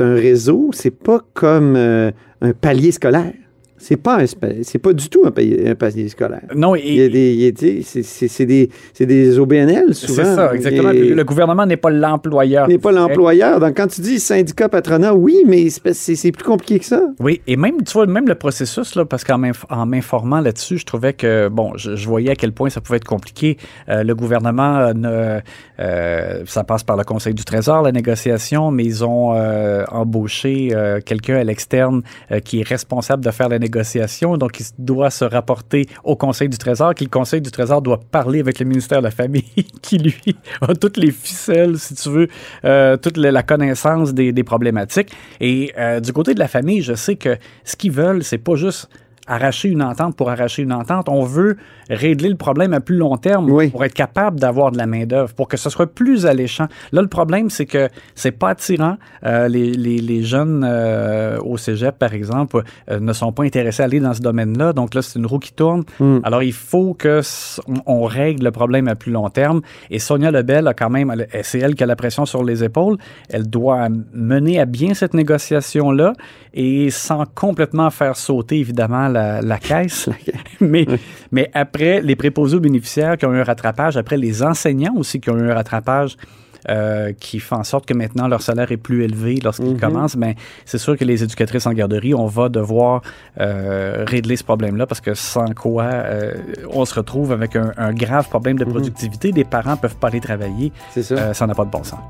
un 0.00 0.14
réseau, 0.14 0.70
c'est 0.72 0.90
pas 0.90 1.20
comme 1.32 1.76
un 1.76 2.52
palier 2.52 2.92
scolaire. 2.92 3.32
C'est 3.78 3.96
pas, 3.96 4.20
c'est 4.62 4.78
pas 4.78 4.92
du 4.92 5.08
tout 5.08 5.22
un 5.24 5.28
un 5.28 5.74
palier 5.74 6.08
scolaire. 6.08 6.42
Non, 6.54 6.74
Il 6.74 6.94
y 6.94 7.02
a 7.04 7.08
des, 7.08 7.52
des- 7.52 7.82
c'est, 7.82 8.02
c'est- 8.02 8.28
c'est 8.28 8.46
des, 8.46 8.70
c'est 8.94 9.06
des 9.06 9.38
OBNL 9.38 9.94
souvent. 9.94 10.14
C'est 10.24 10.34
ça, 10.34 10.54
exactement. 10.54 10.90
Et- 10.92 11.10
Le 11.10 11.24
gouvernement 11.24 11.66
n'est 11.66 11.76
pas 11.76 11.90
l'employeur. 11.90 12.68
n'est 12.68 12.78
pas 12.78 12.92
l'employeur. 12.92 13.60
Donc, 13.60 13.76
quand 13.76 13.86
tu 13.88 14.00
dis 14.00 14.18
syndicat 14.18 14.68
patronat, 14.68 15.14
oui, 15.14 15.42
mais 15.46 15.68
c'est, 15.70 16.32
plus 16.32 16.44
compliqué 16.44 16.78
que 16.78 16.84
ça. 16.86 17.02
Oui, 17.20 17.40
et 17.46 17.56
même, 17.56 17.82
tu 17.84 17.92
vois, 17.92 18.06
même 18.06 18.26
le 18.26 18.34
processus, 18.34 18.94
là, 18.94 19.04
parce 19.04 19.24
qu'en 19.24 19.38
m'inf- 19.38 19.64
en 19.70 19.86
m'informant 19.86 20.40
là-dessus, 20.40 20.78
je 20.78 20.86
trouvais 20.86 21.12
que, 21.12 21.48
bon, 21.48 21.72
je, 21.76 21.96
je 21.96 22.08
voyais 22.08 22.30
à 22.30 22.34
quel 22.34 22.52
point 22.52 22.70
ça 22.70 22.80
pouvait 22.80 22.96
être 22.96 23.04
compliqué. 23.04 23.56
Euh, 23.88 24.02
le 24.02 24.14
gouvernement, 24.14 24.78
euh, 24.78 24.92
ne, 24.94 25.40
euh, 25.80 26.42
ça 26.46 26.64
passe 26.64 26.82
par 26.82 26.96
le 26.96 27.04
Conseil 27.04 27.34
du 27.34 27.44
Trésor, 27.44 27.82
la 27.82 27.92
négociation, 27.92 28.70
mais 28.70 28.84
ils 28.84 29.04
ont 29.04 29.34
euh, 29.34 29.84
embauché 29.90 30.72
quelqu'un 31.04 31.36
à 31.36 31.44
l'externe 31.44 32.02
qui 32.44 32.60
est 32.60 32.66
responsable 32.68 33.24
de 33.24 33.30
faire 33.30 33.48
la 33.48 33.58
négociation, 33.58 33.65
donc 34.38 34.60
il 34.60 34.66
doit 34.78 35.10
se 35.10 35.24
rapporter 35.24 35.86
au 36.04 36.16
Conseil 36.16 36.48
du 36.48 36.58
Trésor, 36.58 36.94
qui 36.94 37.04
le 37.04 37.10
Conseil 37.10 37.40
du 37.40 37.50
Trésor 37.50 37.82
doit 37.82 38.00
parler 38.10 38.40
avec 38.40 38.58
le 38.58 38.66
ministère 38.66 38.98
de 38.98 39.04
la 39.04 39.10
Famille, 39.10 39.44
qui 39.82 39.98
lui 39.98 40.36
a 40.60 40.74
toutes 40.74 40.96
les 40.96 41.10
ficelles, 41.10 41.78
si 41.78 41.94
tu 41.94 42.08
veux, 42.10 42.28
euh, 42.64 42.96
toute 42.96 43.16
la 43.16 43.42
connaissance 43.42 44.14
des, 44.14 44.32
des 44.32 44.44
problématiques. 44.44 45.12
Et 45.40 45.72
euh, 45.78 46.00
du 46.00 46.12
côté 46.12 46.34
de 46.34 46.38
la 46.38 46.48
famille, 46.48 46.82
je 46.82 46.94
sais 46.94 47.16
que 47.16 47.36
ce 47.64 47.76
qu'ils 47.76 47.92
veulent, 47.92 48.22
c'est 48.22 48.38
pas 48.38 48.54
juste 48.54 48.88
arracher 49.26 49.68
une 49.68 49.82
entente 49.82 50.16
pour 50.16 50.30
arracher 50.30 50.62
une 50.62 50.72
entente. 50.72 51.08
On 51.08 51.24
veut 51.24 51.56
régler 51.90 52.28
le 52.28 52.36
problème 52.36 52.72
à 52.72 52.80
plus 52.80 52.96
long 52.96 53.16
terme 53.16 53.46
pour 53.70 53.84
être 53.84 53.94
capable 53.94 54.40
d'avoir 54.40 54.72
de 54.72 54.78
la 54.78 54.86
main-d'œuvre, 54.86 55.32
pour 55.34 55.48
que 55.48 55.56
ce 55.56 55.70
soit 55.70 55.86
plus 55.86 56.26
alléchant. 56.26 56.66
Là, 56.92 57.02
le 57.02 57.08
problème, 57.08 57.50
c'est 57.50 57.66
que 57.66 57.88
c'est 58.14 58.32
pas 58.32 58.50
attirant. 58.50 58.96
Euh, 59.24 59.48
les, 59.48 59.72
les, 59.72 59.98
les 59.98 60.22
jeunes 60.22 60.64
euh, 60.64 61.38
au 61.40 61.56
cégep, 61.56 61.98
par 61.98 62.14
exemple, 62.14 62.62
euh, 62.90 63.00
ne 63.00 63.12
sont 63.12 63.32
pas 63.32 63.44
intéressés 63.44 63.82
à 63.82 63.86
aller 63.86 64.00
dans 64.00 64.14
ce 64.14 64.20
domaine-là. 64.20 64.72
Donc 64.72 64.94
là, 64.94 65.02
c'est 65.02 65.18
une 65.18 65.26
roue 65.26 65.38
qui 65.38 65.52
tourne. 65.52 65.84
Mm. 66.00 66.18
Alors, 66.24 66.42
il 66.42 66.52
faut 66.52 66.94
que 66.94 67.20
on, 67.86 68.04
règle 68.04 68.44
le 68.44 68.50
problème 68.52 68.88
à 68.88 68.94
plus 68.94 69.10
long 69.10 69.28
terme. 69.30 69.62
Et 69.90 69.98
Sonia 69.98 70.30
Lebel 70.30 70.68
a 70.68 70.74
quand 70.74 70.90
même, 70.90 71.12
c'est 71.42 71.58
elle 71.58 71.74
qui 71.74 71.82
a 71.82 71.86
la 71.86 71.96
pression 71.96 72.24
sur 72.24 72.44
les 72.44 72.62
épaules. 72.62 72.96
Elle 73.28 73.48
doit 73.48 73.88
mener 74.12 74.60
à 74.60 74.64
bien 74.64 74.94
cette 74.94 75.14
négociation-là 75.14 76.12
et 76.54 76.90
sans 76.90 77.24
complètement 77.34 77.90
faire 77.90 78.16
sauter, 78.16 78.58
évidemment, 78.58 79.08
la, 79.16 79.42
la 79.42 79.58
caisse. 79.58 80.08
mais, 80.60 80.86
mais 81.32 81.50
après, 81.54 82.00
les 82.00 82.16
préposés 82.16 82.56
aux 82.56 82.60
bénéficiaires 82.60 83.16
qui 83.16 83.26
ont 83.26 83.34
eu 83.34 83.40
un 83.40 83.44
rattrapage, 83.44 83.96
après 83.96 84.16
les 84.16 84.42
enseignants 84.42 84.94
aussi 84.96 85.20
qui 85.20 85.30
ont 85.30 85.38
eu 85.38 85.50
un 85.50 85.54
rattrapage, 85.54 86.16
euh, 86.68 87.12
qui 87.12 87.38
fait 87.38 87.54
en 87.54 87.62
sorte 87.62 87.86
que 87.86 87.94
maintenant 87.94 88.26
leur 88.26 88.42
salaire 88.42 88.72
est 88.72 88.76
plus 88.76 89.04
élevé 89.04 89.38
lorsqu'ils 89.42 89.78
commencent, 89.78 90.16
mais 90.16 90.34
c'est 90.64 90.78
sûr 90.78 90.96
que 90.96 91.04
les 91.04 91.22
éducatrices 91.22 91.64
en 91.66 91.72
garderie, 91.72 92.12
on 92.12 92.26
va 92.26 92.48
devoir 92.48 93.02
euh, 93.40 94.04
régler 94.04 94.36
ce 94.36 94.42
problème-là 94.42 94.84
parce 94.86 95.00
que 95.00 95.14
sans 95.14 95.54
quoi 95.54 95.84
euh, 95.84 96.34
on 96.70 96.84
se 96.84 96.94
retrouve 96.94 97.30
avec 97.30 97.54
un, 97.54 97.72
un 97.76 97.92
grave 97.92 98.28
problème 98.28 98.58
de 98.58 98.64
productivité. 98.64 99.30
Des 99.30 99.44
parents 99.44 99.76
peuvent 99.76 99.96
pas 99.96 100.08
aller 100.08 100.20
travailler. 100.20 100.72
Euh, 100.96 101.32
ça 101.32 101.46
n'a 101.46 101.54
pas 101.54 101.64
de 101.64 101.70
bon 101.70 101.84
sens. 101.84 102.00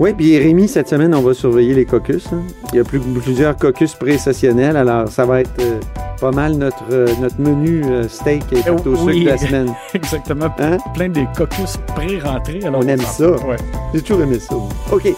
Oui, 0.00 0.12
puis 0.16 0.38
Rémi, 0.38 0.68
cette 0.68 0.88
semaine, 0.88 1.12
on 1.12 1.22
va 1.22 1.34
surveiller 1.34 1.74
les 1.74 1.84
caucus. 1.84 2.26
hein. 2.32 2.42
Il 2.72 2.76
y 2.76 2.80
a 2.80 2.84
plus, 2.84 3.00
plusieurs 3.00 3.56
caucus 3.56 3.94
pré-sessionnels, 3.94 4.76
alors 4.76 5.08
ça 5.08 5.26
va 5.26 5.40
être 5.40 5.50
euh, 5.60 5.80
pas 6.20 6.30
mal 6.30 6.52
notre, 6.54 6.84
euh, 6.92 7.08
notre 7.20 7.40
menu 7.40 7.82
euh, 7.84 8.06
steak 8.06 8.44
et 8.52 8.60
tarte 8.60 8.86
au 8.86 8.94
sucre 8.94 9.18
de 9.18 9.24
la 9.24 9.38
semaine. 9.38 9.74
exactement. 9.94 10.50
Plein 10.94 11.08
des 11.08 11.26
caucus 11.36 11.76
pré-rentrés. 11.96 12.60
On 12.72 12.82
aime 12.82 13.00
ça. 13.00 13.30
Ouais. 13.30 13.56
J'ai 13.92 14.00
toujours 14.02 14.22
aimé 14.22 14.38
ça. 14.38 14.54
OK. 14.92 15.08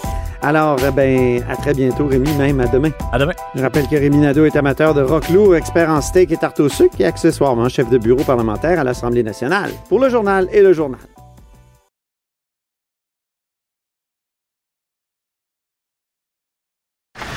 Alors, 0.41 0.79
ben, 0.97 1.43
à 1.51 1.57
très 1.57 1.75
bientôt, 1.75 2.07
Rémi, 2.07 2.33
même 2.39 2.61
à 2.61 2.67
demain. 2.67 2.91
À 3.13 3.19
demain. 3.19 3.35
Je 3.55 3.61
rappelle 3.61 3.87
que 3.87 3.97
Rémi 3.97 4.17
Nadeau 4.17 4.47
est 4.47 4.57
amateur 4.57 4.95
de 4.95 5.03
rock 5.03 5.29
lourd, 5.29 5.55
expert 5.57 5.91
en 5.91 6.01
steak 6.01 6.33
et 6.33 6.39
tarte 6.39 6.59
au 6.61 6.71
sucre 6.71 6.95
et 6.99 7.05
accessoirement 7.05 7.69
chef 7.69 7.91
de 7.91 7.99
bureau 7.99 8.25
parlementaire 8.25 8.81
à 8.81 8.85
l'Assemblée 8.85 9.23
nationale. 9.23 9.73
Pour 9.91 10.01
le 10.01 10.09
journal 10.09 10.49
et 10.51 10.63
le 10.63 10.73
journal. 10.73 11.01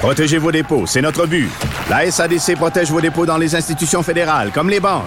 Protégez 0.04 0.38
vos 0.38 0.52
dépôts, 0.52 0.86
c'est 0.86 1.02
notre 1.02 1.26
but. 1.26 1.50
La 1.90 2.12
SADC 2.12 2.58
protège 2.58 2.92
vos 2.92 3.00
dépôts 3.00 3.26
dans 3.26 3.38
les 3.38 3.56
institutions 3.56 4.04
fédérales, 4.04 4.52
comme 4.54 4.70
les 4.70 4.82
banques. 4.82 5.06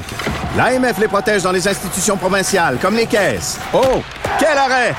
L'AMF 0.57 0.99
les 0.99 1.07
protège 1.07 1.43
dans 1.43 1.53
les 1.53 1.69
institutions 1.69 2.17
provinciales, 2.17 2.79
comme 2.81 2.97
les 2.97 3.05
caisses. 3.05 3.59
Oh, 3.75 4.00
quel 4.38 4.57
arrêt! 4.57 4.95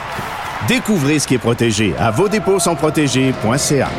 Découvrez 0.68 1.18
ce 1.18 1.26
qui 1.26 1.34
est 1.34 1.40
protégé 1.40 1.96
à 1.98 2.12
vos 2.12 2.30
dépôts 2.30 2.60
sont 2.60 2.76
protégés.ca. 2.76 3.90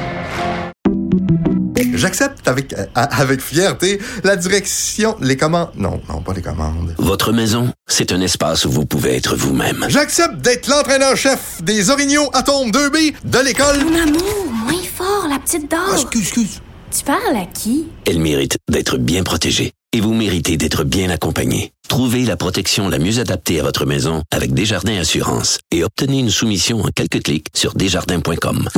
J'accepte 1.99 2.47
avec, 2.47 2.73
euh, 2.75 2.87
avec 2.95 3.41
fierté 3.41 4.01
la 4.23 4.37
direction, 4.37 5.17
les 5.21 5.37
commandes. 5.37 5.71
Non, 5.75 6.01
non, 6.09 6.21
pas 6.21 6.33
les 6.33 6.43
commandes. 6.43 6.95
Votre 6.99 7.33
maison, 7.33 7.73
c'est 7.89 8.13
un 8.13 8.21
espace 8.21 8.67
où 8.67 8.71
vous 8.71 8.87
pouvez 8.87 9.17
être 9.17 9.35
vous-même. 9.35 9.85
J'accepte 9.89 10.37
d'être 10.37 10.69
l'entraîneur-chef 10.69 11.61
des 11.61 11.91
Orignaux 11.91 12.31
Atomes 12.35 12.71
2B 12.71 13.15
de 13.25 13.39
l'école. 13.41 13.85
Mon 13.85 14.01
amour, 14.01 14.47
moins 14.65 14.78
fort, 14.99 15.29
la 15.31 15.39
petite 15.39 15.71
dame. 15.71 15.81
excuse, 15.93 16.23
excuse. 16.23 16.61
Tu 16.91 17.05
parles 17.05 17.37
à 17.37 17.47
qui? 17.47 17.87
Elle 18.05 18.19
mérite 18.19 18.57
d'être 18.69 18.97
bien 18.99 19.23
protégée. 19.23 19.73
et 19.95 20.01
vous 20.01 20.13
méritez 20.13 20.57
d'être 20.59 20.85
bien 20.85 21.09
accompagné. 21.09 21.73
Trouvez 21.89 22.25
la 22.25 22.37
protection 22.37 22.89
la 22.91 22.99
mieux 22.99 23.21
adaptée 23.21 23.59
à 23.59 23.63
votre 23.63 23.87
maison 23.87 24.23
avec 24.31 24.53
Desjardins 24.53 24.99
Assurance 24.99 25.61
et 25.71 25.83
obtenez 25.83 26.19
une 26.19 26.29
soumission 26.31 26.81
en 26.81 26.89
quelques 26.95 27.23
clics 27.23 27.47
sur 27.55 27.73
desjardins.com. 27.75 28.69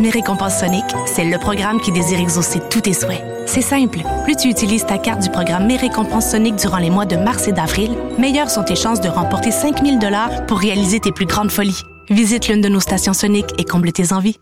Mes 0.00 0.08
récompenses 0.10 0.60
Sonic, 0.60 0.84
c'est 1.04 1.24
le 1.24 1.38
programme 1.38 1.78
qui 1.80 1.92
désire 1.92 2.20
exaucer 2.20 2.60
tous 2.70 2.80
tes 2.80 2.94
souhaits. 2.94 3.22
C'est 3.44 3.60
simple. 3.60 3.98
Plus 4.24 4.36
tu 4.36 4.48
utilises 4.48 4.86
ta 4.86 4.96
carte 4.96 5.20
du 5.22 5.28
programme 5.30 5.66
Mes 5.66 5.76
récompenses 5.76 6.30
Sonic 6.30 6.54
durant 6.56 6.78
les 6.78 6.88
mois 6.90 7.04
de 7.06 7.16
mars 7.16 7.48
et 7.48 7.52
d'avril, 7.52 7.90
meilleures 8.18 8.50
sont 8.50 8.62
tes 8.64 8.76
chances 8.76 9.00
de 9.02 9.08
remporter 9.08 9.50
5000 9.50 9.98
dollars 9.98 10.46
pour 10.46 10.58
réaliser 10.58 11.00
tes 11.00 11.12
plus 11.12 11.26
grandes 11.26 11.50
folies. 11.50 11.82
Visite 12.10 12.48
l'une 12.48 12.60
de 12.60 12.68
nos 12.68 12.80
stations 12.80 13.12
Sonic 13.12 13.46
et 13.56 13.64
comble 13.64 13.92
tes 13.92 14.12
envies. 14.12 14.36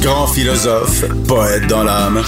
Grand 0.00 0.28
philosophe, 0.28 1.04
poète 1.26 1.66
dans 1.66 1.82
l'âme, 1.82 2.22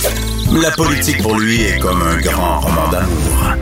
la 0.61 0.73
politique 0.73 1.23
pour 1.23 1.39
lui 1.39 1.63
est 1.63 1.79
comme 1.79 2.03
un 2.03 2.17
grand 2.19 2.59
roman 2.59 2.89
d'amour. 2.89 3.55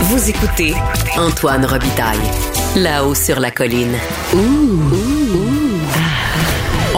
Vous 0.00 0.30
écoutez 0.30 0.72
Antoine 1.18 1.66
Robitaille, 1.66 2.30
là-haut 2.76 3.14
sur 3.14 3.40
la 3.40 3.50
colline. 3.50 3.98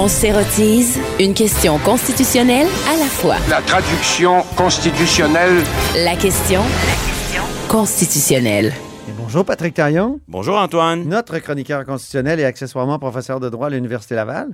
On 0.05 0.09
s'érotise 0.09 0.99
une 1.19 1.33
question 1.33 1.79
constitutionnelle 1.79 2.67
à 2.87 2.99
la 2.99 3.07
fois. 3.07 3.37
La 3.49 3.63
traduction 3.63 4.43
constitutionnelle. 4.55 5.63
La 5.97 6.15
question 6.15 6.61
constitutionnelle. 7.71 8.75
Et 9.09 9.13
bonjour 9.17 9.47
Patrick 9.47 9.73
Taillon. 9.73 10.21
Bonjour 10.29 10.59
Antoine. 10.59 11.09
Notre 11.09 11.39
chroniqueur 11.39 11.87
constitutionnel 11.87 12.39
et 12.39 12.45
accessoirement 12.45 12.99
professeur 12.99 13.41
de 13.41 13.49
droit 13.49 13.69
à 13.69 13.71
l'Université 13.71 14.15
Laval. 14.15 14.51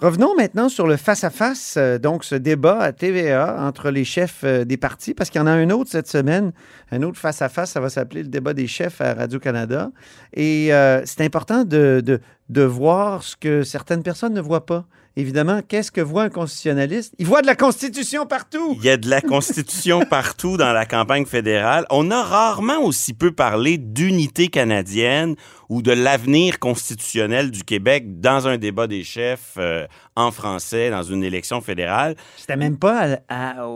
Revenons 0.00 0.36
maintenant 0.36 0.68
sur 0.68 0.86
le 0.86 0.96
face-à-face, 0.96 1.74
euh, 1.76 1.98
donc 1.98 2.22
ce 2.22 2.36
débat 2.36 2.78
à 2.78 2.92
TVA 2.92 3.56
entre 3.58 3.90
les 3.90 4.04
chefs 4.04 4.42
euh, 4.44 4.64
des 4.64 4.76
partis, 4.76 5.12
parce 5.12 5.28
qu'il 5.28 5.40
y 5.40 5.42
en 5.42 5.48
a 5.48 5.50
un 5.50 5.70
autre 5.70 5.90
cette 5.90 6.06
semaine, 6.06 6.52
un 6.92 7.02
autre 7.02 7.18
face-à-face, 7.18 7.72
ça 7.72 7.80
va 7.80 7.90
s'appeler 7.90 8.22
le 8.22 8.28
débat 8.28 8.54
des 8.54 8.68
chefs 8.68 9.00
à 9.00 9.14
Radio-Canada. 9.14 9.90
Et 10.34 10.72
euh, 10.72 11.02
c'est 11.04 11.24
important 11.24 11.64
de, 11.64 12.00
de, 12.04 12.20
de 12.48 12.62
voir 12.62 13.24
ce 13.24 13.34
que 13.34 13.64
certaines 13.64 14.04
personnes 14.04 14.34
ne 14.34 14.40
voient 14.40 14.66
pas. 14.66 14.86
Évidemment, 15.18 15.62
qu'est-ce 15.66 15.90
que 15.90 16.00
voit 16.00 16.22
un 16.22 16.28
constitutionnaliste? 16.28 17.12
Il 17.18 17.26
voit 17.26 17.42
de 17.42 17.48
la 17.48 17.56
Constitution 17.56 18.24
partout! 18.24 18.76
Il 18.78 18.84
y 18.84 18.88
a 18.88 18.96
de 18.96 19.10
la 19.10 19.20
Constitution 19.20 20.02
partout 20.08 20.56
dans 20.56 20.72
la 20.72 20.86
campagne 20.86 21.26
fédérale. 21.26 21.86
On 21.90 22.12
a 22.12 22.22
rarement 22.22 22.84
aussi 22.84 23.14
peu 23.14 23.32
parlé 23.32 23.78
d'unité 23.78 24.46
canadienne 24.46 25.34
ou 25.68 25.82
de 25.82 25.92
l'avenir 25.92 26.58
constitutionnel 26.58 27.50
du 27.50 27.62
Québec 27.62 28.20
dans 28.20 28.48
un 28.48 28.56
débat 28.58 28.86
des 28.86 29.04
chefs 29.04 29.54
euh, 29.58 29.86
en 30.16 30.30
français 30.30 30.90
dans 30.90 31.02
une 31.02 31.22
élection 31.22 31.60
fédérale. 31.60 32.16
C'était 32.36 32.56
même 32.56 32.78
pas 32.78 33.18
à, 33.28 33.60
à, 33.60 33.66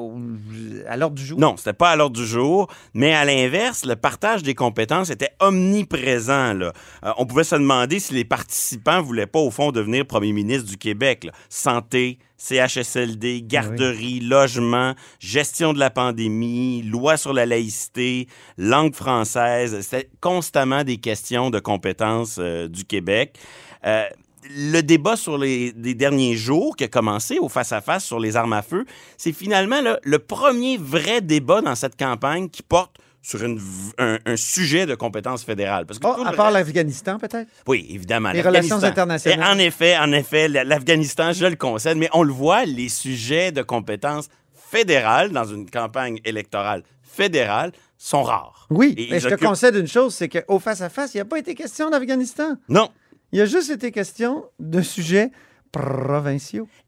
à 0.89 0.97
l'ordre 0.97 1.17
du 1.17 1.25
jour. 1.25 1.39
Non, 1.39 1.57
c'était 1.57 1.73
pas 1.73 1.91
à 1.91 1.97
l'ordre 1.97 2.17
du 2.17 2.27
jour, 2.27 2.69
mais 2.95 3.13
à 3.13 3.25
l'inverse, 3.25 3.85
le 3.85 3.97
partage 3.97 4.43
des 4.43 4.55
compétences 4.55 5.11
était 5.11 5.31
omniprésent. 5.41 6.55
Là. 6.55 6.73
Euh, 7.05 7.13
on 7.19 7.27
pouvait 7.27 7.45
se 7.45 7.57
demander 7.57 8.01
si 8.01 8.15
les 8.15 8.25
participants 8.25 9.03
voulaient 9.03 9.27
pas 9.27 9.41
au 9.41 9.51
fond 9.51 9.73
devenir 9.73 10.07
premier 10.07 10.33
ministre 10.33 10.69
du 10.69 10.77
Québec. 10.77 11.25
Là. 11.25 11.33
Santé, 11.49 12.19
CHSLD, 12.43 13.43
garderie, 13.43 14.19
oui. 14.21 14.21
logement, 14.21 14.95
gestion 15.21 15.73
de 15.73 15.79
la 15.79 15.91
pandémie, 15.91 16.83
loi 16.83 17.17
sur 17.17 17.33
la 17.33 17.47
laïcité, 17.47 18.27
langue 18.59 18.95
française. 18.95 19.81
C'était 19.81 20.09
constamment 20.21 20.83
des 20.83 20.97
questions 20.97 21.51
de 21.51 21.61
compétences 21.61 22.37
euh, 22.39 22.69
du 22.69 22.85
Québec. 22.85 23.39
Euh, 23.87 24.05
le 24.51 24.81
débat 24.81 25.15
sur 25.15 25.39
les, 25.39 25.73
les, 25.77 25.95
derniers 25.95 26.35
jours 26.35 26.75
qui 26.75 26.83
a 26.83 26.89
commencé 26.89 27.39
au 27.39 27.49
face-à-face 27.49 28.05
-face 28.05 28.07
sur 28.07 28.19
les 28.19 28.37
armes 28.37 28.55
à 28.55 28.63
feu, 28.63 28.85
c'est 29.17 29.33
finalement 29.33 29.81
là, 29.81 30.01
le 30.03 30.19
premier 30.19 30.77
vrai 30.79 31.21
débat 31.21 31.61
dans 31.61 31.77
cette 31.77 31.97
campagne 31.97 32.49
qui 32.49 32.65
porte 32.65 32.97
sur 33.23 33.43
une, 33.45 33.61
un, 33.99 34.19
un, 34.27 34.37
sujet 34.37 34.85
de 34.85 34.97
compétence 34.97 35.45
fédérale. 35.45 35.87
Parce 35.87 36.01
que 36.01 36.07
oh, 36.07 36.25
à 36.27 36.33
part 36.33 36.51
l'Afghanistan, 36.51 37.19
peut-être? 37.19 37.49
Oui, 37.69 37.87
évidemment. 37.89 38.33
Les 38.33 38.43
relations 38.43 38.83
internationales. 38.83 39.39
Et 39.39 39.51
en 39.51 39.59
effet, 39.59 39.97
en 39.97 40.11
effet, 40.11 40.49
l'Afghanistan, 40.49 41.33
je 41.33 41.47
le 41.47 41.57
concède, 41.57 41.97
mais 41.99 42.11
on 42.13 42.25
le 42.25 42.33
voit, 42.33 42.65
les 42.65 42.89
sujets 42.89 43.53
de 43.53 43.63
compétence 43.63 44.29
fédérale 44.55 45.31
dans 45.31 45.45
une 45.45 45.71
campagne 45.71 46.19
électorale 46.25 46.83
fédérale 47.03 47.73
sont 47.97 48.25
rares. 48.25 48.67
Oui, 48.71 48.95
et 48.97 49.09
mais 49.13 49.21
je 49.21 49.29
te 49.29 49.35
concède 49.35 49.77
une 49.77 49.87
chose, 49.87 50.15
c'est 50.15 50.29
qu'au 50.29 50.59
face-à-face, 50.59 51.15
il 51.15 51.19
n'y 51.19 51.23
a 51.23 51.25
pas 51.27 51.39
été 51.39 51.55
question 51.55 51.91
d'Afghanistan. 51.91 52.57
Non. 52.69 52.91
Il 53.31 53.39
y 53.39 53.43
a 53.43 53.47
juste 53.47 53.71
été 53.71 53.93
question 53.93 54.45
de 54.59 54.83
sujets 54.83 55.31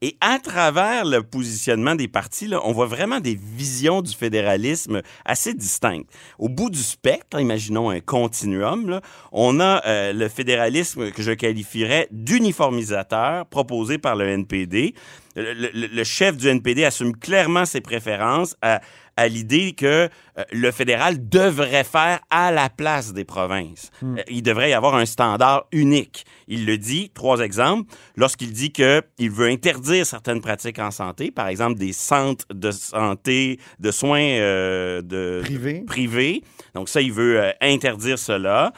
Et 0.03 0.17
à 0.21 0.39
travers 0.39 1.05
le 1.05 1.23
positionnement 1.23 1.95
des 1.95 2.09
partis, 2.09 2.47
là, 2.47 2.61
on 2.65 2.73
voit 2.73 2.87
vraiment 2.87 3.21
des 3.21 3.35
visions 3.35 4.03
du 4.03 4.15
fédéralisme 4.15 5.01
assez 5.25 5.55
distinctes. 5.55 6.11
Au 6.39 6.49
bout 6.49 6.71
du 6.71 6.83
spectre, 6.83 7.41
imaginons 7.41 7.91
un 7.91 8.01
continuum, 8.01 8.91
là, 8.91 9.01
on 9.33 9.59
a 9.61 9.83
euh, 9.87 10.13
le 10.13 10.29
fédéralisme 10.29 11.11
que 11.13 11.23
je 11.23 11.33
qualifierais 11.33 12.09
d'uniformisateur 12.11 13.47
proposé 13.47 13.99
par 13.99 14.17
le 14.17 14.29
NPD. 14.29 14.95
Le, 15.37 15.53
le, 15.73 16.05
chef 16.05 16.37
du 16.37 16.47
NPD 16.47 16.85
assume 16.85 17.17
clairement 17.17 17.65
ses 17.65 17.81
préférences 17.81 18.55
à, 18.63 18.81
à 19.17 19.29
l'idée 19.29 19.73
que 19.73 20.09
euh, 20.39 20.43
le 20.53 20.71
fédéral 20.71 21.29
devrait 21.29 21.85
faire 21.85 22.21
à 22.31 22.51
la 22.51 22.69
place 22.69 23.13
des 23.13 23.25
provinces. 23.25 23.91
Mm. 24.03 24.17
il 24.29 24.43
devrait 24.43 24.71
y 24.71 24.73
avoir 24.73 24.95
un 24.95 25.07
standard 25.07 25.67
unique. 25.73 26.25
Il 26.49 26.67
le 26.67 26.77
dit, 26.79 27.11
trois 27.15 27.41
exemples, 27.41 27.93
lorsqu'il 28.17 28.53
dit 28.53 28.73
qu'il 28.73 29.31
veut 29.31 29.49
interdire 29.49 30.05
certaines 30.05 30.41
pratiques 30.41 30.79
en 30.79 30.91
santé, 30.91 31.31
par 31.31 31.49
exemple 31.49 31.79
des 31.79 31.93
centres 31.93 32.45
de 32.53 32.71
santé, 32.71 33.59
de 33.79 33.91
soins 33.91 34.21
euh, 34.21 35.03
de, 35.03 35.41
Privé. 35.43 35.81
de, 35.81 35.85
privés. 35.85 36.43
Donc 36.75 36.89
ça, 36.89 37.01
il 37.01 37.13
veut 37.13 37.41
euh, 37.41 37.53
interdire 37.61 38.19
cela. 38.19 38.73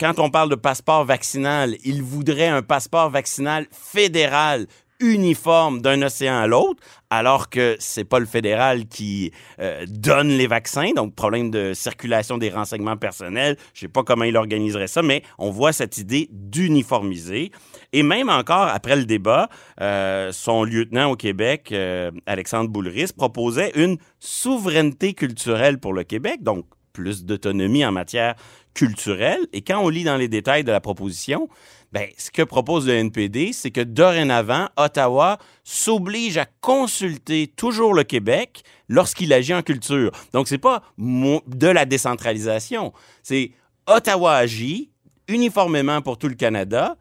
quand 0.00 0.18
on 0.18 0.30
parle 0.30 0.50
de 0.50 0.54
passeport 0.54 1.04
vaccinal, 1.04 1.76
il 1.84 2.02
voudrait 2.02 2.48
un 2.48 2.62
passeport 2.62 3.10
vaccinal 3.10 3.66
fédéral 3.70 4.66
uniforme 5.00 5.80
d'un 5.80 6.02
océan 6.02 6.38
à 6.38 6.46
l'autre, 6.46 6.82
alors 7.10 7.48
que 7.48 7.76
c'est 7.78 8.04
pas 8.04 8.18
le 8.18 8.26
fédéral 8.26 8.86
qui 8.86 9.32
euh, 9.60 9.84
donne 9.88 10.28
les 10.28 10.46
vaccins, 10.46 10.90
donc 10.94 11.14
problème 11.14 11.50
de 11.50 11.72
circulation 11.74 12.38
des 12.38 12.50
renseignements 12.50 12.96
personnels. 12.96 13.56
Je 13.74 13.80
sais 13.80 13.88
pas 13.88 14.02
comment 14.02 14.24
il 14.24 14.36
organiserait 14.36 14.88
ça, 14.88 15.02
mais 15.02 15.22
on 15.38 15.50
voit 15.50 15.72
cette 15.72 15.98
idée 15.98 16.28
d'uniformiser. 16.32 17.50
Et 17.92 18.02
même 18.02 18.28
encore 18.28 18.68
après 18.68 18.96
le 18.96 19.04
débat, 19.04 19.48
euh, 19.80 20.32
son 20.32 20.64
lieutenant 20.64 21.10
au 21.10 21.16
Québec, 21.16 21.70
euh, 21.72 22.10
Alexandre 22.26 22.70
Boulris, 22.70 23.10
proposait 23.16 23.72
une 23.74 23.98
souveraineté 24.18 25.14
culturelle 25.14 25.78
pour 25.78 25.92
le 25.92 26.04
Québec, 26.04 26.42
donc 26.42 26.66
plus 26.96 27.24
d'autonomie 27.24 27.84
en 27.84 27.92
matière 27.92 28.34
culturelle. 28.74 29.46
Et 29.52 29.62
quand 29.62 29.78
on 29.78 29.88
lit 29.88 30.04
dans 30.04 30.16
les 30.16 30.28
détails 30.28 30.64
de 30.64 30.72
la 30.72 30.80
proposition, 30.80 31.48
ben, 31.92 32.08
ce 32.16 32.30
que 32.30 32.42
propose 32.42 32.86
le 32.86 32.94
NPD, 32.94 33.52
c'est 33.52 33.70
que 33.70 33.80
dorénavant, 33.80 34.68
Ottawa 34.76 35.38
s'oblige 35.62 36.38
à 36.38 36.46
consulter 36.60 37.46
toujours 37.46 37.94
le 37.94 38.02
Québec 38.02 38.62
lorsqu'il 38.88 39.32
agit 39.32 39.54
en 39.54 39.62
culture. 39.62 40.10
Donc, 40.32 40.48
c'est 40.48 40.58
pas 40.58 40.82
de 40.98 41.68
la 41.68 41.84
décentralisation. 41.84 42.92
C'est 43.22 43.52
Ottawa 43.86 44.34
agit 44.34 44.90
uniformément 45.28 46.02
pour 46.02 46.18
tout 46.18 46.28
le 46.28 46.34
Canada. 46.34 46.96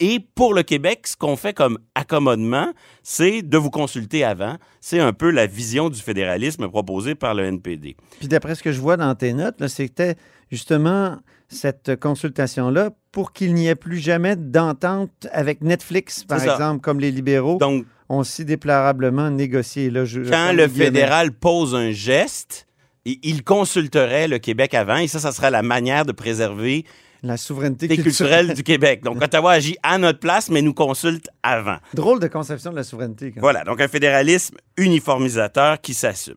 Et 0.00 0.20
pour 0.34 0.54
le 0.54 0.62
Québec, 0.62 1.06
ce 1.06 1.16
qu'on 1.16 1.36
fait 1.36 1.52
comme 1.52 1.78
accommodement, 1.94 2.72
c'est 3.02 3.42
de 3.42 3.58
vous 3.58 3.70
consulter 3.70 4.24
avant. 4.24 4.56
C'est 4.80 4.98
un 4.98 5.12
peu 5.12 5.30
la 5.30 5.46
vision 5.46 5.90
du 5.90 6.00
fédéralisme 6.00 6.68
proposée 6.68 7.14
par 7.14 7.34
le 7.34 7.44
NPD. 7.44 7.96
Puis 8.18 8.28
d'après 8.28 8.54
ce 8.54 8.62
que 8.62 8.72
je 8.72 8.80
vois 8.80 8.96
dans 8.96 9.14
tes 9.14 9.32
notes, 9.32 9.66
c'était 9.68 10.16
justement 10.50 11.18
cette 11.48 11.98
consultation-là 11.98 12.90
pour 13.12 13.32
qu'il 13.32 13.54
n'y 13.54 13.68
ait 13.68 13.74
plus 13.74 13.98
jamais 13.98 14.36
d'entente 14.36 15.26
avec 15.32 15.62
Netflix, 15.62 16.24
par 16.24 16.42
exemple, 16.42 16.80
comme 16.80 17.00
les 17.00 17.10
libéraux 17.10 17.58
Donc, 17.58 17.86
ont 18.08 18.22
si 18.22 18.44
déplorablement 18.44 19.30
négocié. 19.30 19.90
Là, 19.90 20.04
je, 20.04 20.20
quand 20.22 20.52
le 20.52 20.68
fédéral 20.68 21.32
pose 21.32 21.74
un 21.74 21.90
geste, 21.90 22.66
il 23.04 23.44
consulterait 23.44 24.28
le 24.28 24.38
Québec 24.38 24.74
avant, 24.74 24.98
et 24.98 25.08
ça, 25.08 25.18
ça 25.18 25.32
sera 25.32 25.50
la 25.50 25.62
manière 25.62 26.04
de 26.04 26.12
préserver 26.12 26.84
la 27.22 27.36
souveraineté 27.36 27.88
culturelle. 27.88 28.04
culturelle 28.04 28.54
du 28.54 28.62
Québec. 28.62 29.02
Donc, 29.02 29.22
Ottawa 29.22 29.52
agit 29.52 29.76
à 29.82 29.98
notre 29.98 30.20
place, 30.20 30.50
mais 30.50 30.62
nous 30.62 30.74
consulte 30.74 31.28
avant. 31.42 31.78
Drôle 31.94 32.20
de 32.20 32.28
conception 32.28 32.70
de 32.70 32.76
la 32.76 32.84
souveraineté. 32.84 33.32
Quand 33.32 33.40
voilà, 33.40 33.64
donc 33.64 33.80
un 33.80 33.88
fédéralisme 33.88 34.56
uniformisateur 34.76 35.80
qui 35.80 35.94
s'assume. 35.94 36.36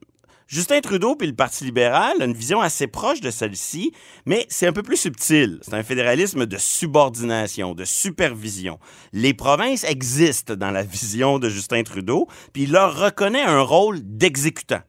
Justin 0.52 0.82
Trudeau 0.82 1.16
puis 1.16 1.28
le 1.28 1.34
Parti 1.34 1.64
libéral 1.64 2.22
a 2.22 2.26
une 2.26 2.34
vision 2.34 2.60
assez 2.60 2.86
proche 2.86 3.22
de 3.22 3.32
celle-ci, 3.32 3.94
mais 4.26 4.46
c'est 4.50 4.68
un 4.68 4.74
peu 4.74 4.84
plus 4.84 4.98
subtil. 4.98 5.60
C'est 5.62 5.74
un 5.74 5.84
fédéralisme 5.84 6.46
de 6.46 6.58
subordination, 6.58 7.74
de 7.74 7.86
supervision. 7.86 8.78
Les 9.14 9.34
provinces 9.34 9.86
existent 9.86 10.56
dans 10.56 10.72
la 10.72 10.84
vision 10.84 11.40
de 11.40 11.48
Justin 11.48 11.84
Trudeau, 11.84 12.28
puis 12.52 12.64
il 12.64 12.74
leur 12.74 13.00
reconnaît 13.00 13.42
un 13.42 13.62
rôle 13.62 14.00
d'exécutant. 14.02 14.82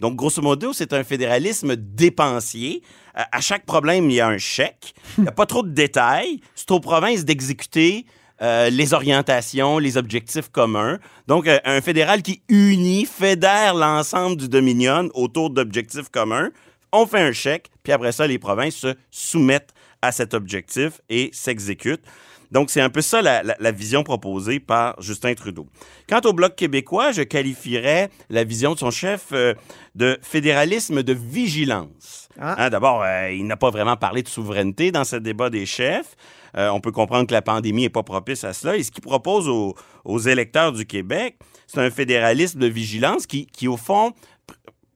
Donc, 0.00 0.16
grosso 0.16 0.42
modo, 0.42 0.72
c'est 0.72 0.92
un 0.92 1.04
fédéralisme 1.04 1.76
dépensier. 1.76 2.82
À 3.14 3.40
chaque 3.40 3.66
problème, 3.66 4.08
il 4.10 4.14
y 4.14 4.20
a 4.20 4.28
un 4.28 4.38
chèque. 4.38 4.94
Il 5.18 5.24
n'y 5.24 5.28
a 5.28 5.32
pas 5.32 5.46
trop 5.46 5.62
de 5.62 5.70
détails. 5.70 6.40
C'est 6.54 6.70
aux 6.70 6.80
provinces 6.80 7.24
d'exécuter 7.24 8.06
euh, 8.42 8.70
les 8.70 8.94
orientations, 8.94 9.78
les 9.78 9.98
objectifs 9.98 10.48
communs. 10.48 10.98
Donc, 11.26 11.46
euh, 11.46 11.58
un 11.66 11.82
fédéral 11.82 12.22
qui 12.22 12.40
unit, 12.48 13.04
fédère 13.04 13.74
l'ensemble 13.74 14.38
du 14.38 14.48
Dominion 14.48 15.10
autour 15.12 15.50
d'objectifs 15.50 16.08
communs. 16.08 16.48
On 16.90 17.06
fait 17.06 17.20
un 17.20 17.32
chèque, 17.32 17.70
puis 17.82 17.92
après 17.92 18.12
ça, 18.12 18.26
les 18.26 18.38
provinces 18.38 18.76
se 18.76 18.94
soumettent 19.10 19.74
à 20.00 20.10
cet 20.10 20.32
objectif 20.32 21.02
et 21.10 21.28
s'exécutent. 21.34 22.04
Donc, 22.50 22.70
c'est 22.70 22.80
un 22.80 22.90
peu 22.90 23.00
ça 23.00 23.22
la, 23.22 23.42
la- 23.42 23.56
la 23.60 23.70
vision 23.72 24.02
proposée 24.02 24.58
par 24.60 25.00
Justin 25.00 25.34
Trudeau. 25.34 25.66
Quant 26.08 26.20
au 26.24 26.32
Bloc 26.32 26.56
québécois, 26.56 27.12
je 27.12 27.22
qualifierais 27.22 28.10
la 28.28 28.44
vision 28.44 28.74
de 28.74 28.78
son 28.78 28.90
chef 28.90 29.26
euh, 29.32 29.54
de 29.94 30.18
fédéralisme 30.22 31.02
de 31.02 31.12
vigilance. 31.12 32.28
Hein, 32.40 32.70
D'abord, 32.70 33.02
euh, 33.02 33.30
il 33.32 33.46
n'a 33.46 33.56
pas 33.56 33.70
vraiment 33.70 33.96
parlé 33.96 34.22
de 34.22 34.28
souveraineté 34.28 34.90
dans 34.92 35.04
ce 35.04 35.16
débat 35.16 35.50
des 35.50 35.66
chefs. 35.66 36.16
Euh, 36.56 36.68
on 36.70 36.80
peut 36.80 36.90
comprendre 36.92 37.26
que 37.28 37.32
la 37.34 37.42
pandémie 37.42 37.82
n'est 37.82 37.88
pas 37.90 38.02
propice 38.02 38.42
à 38.44 38.52
cela. 38.52 38.76
Et 38.76 38.82
ce 38.82 38.90
qu'il 38.90 39.02
propose 39.02 39.48
aux, 39.48 39.74
aux 40.04 40.18
électeurs 40.18 40.72
du 40.72 40.86
Québec, 40.86 41.36
c'est 41.68 41.78
un 41.80 41.90
fédéralisme 41.90 42.58
de 42.58 42.66
vigilance 42.66 43.26
qui, 43.26 43.46
qui, 43.46 43.68
au 43.68 43.76
fond, 43.76 44.12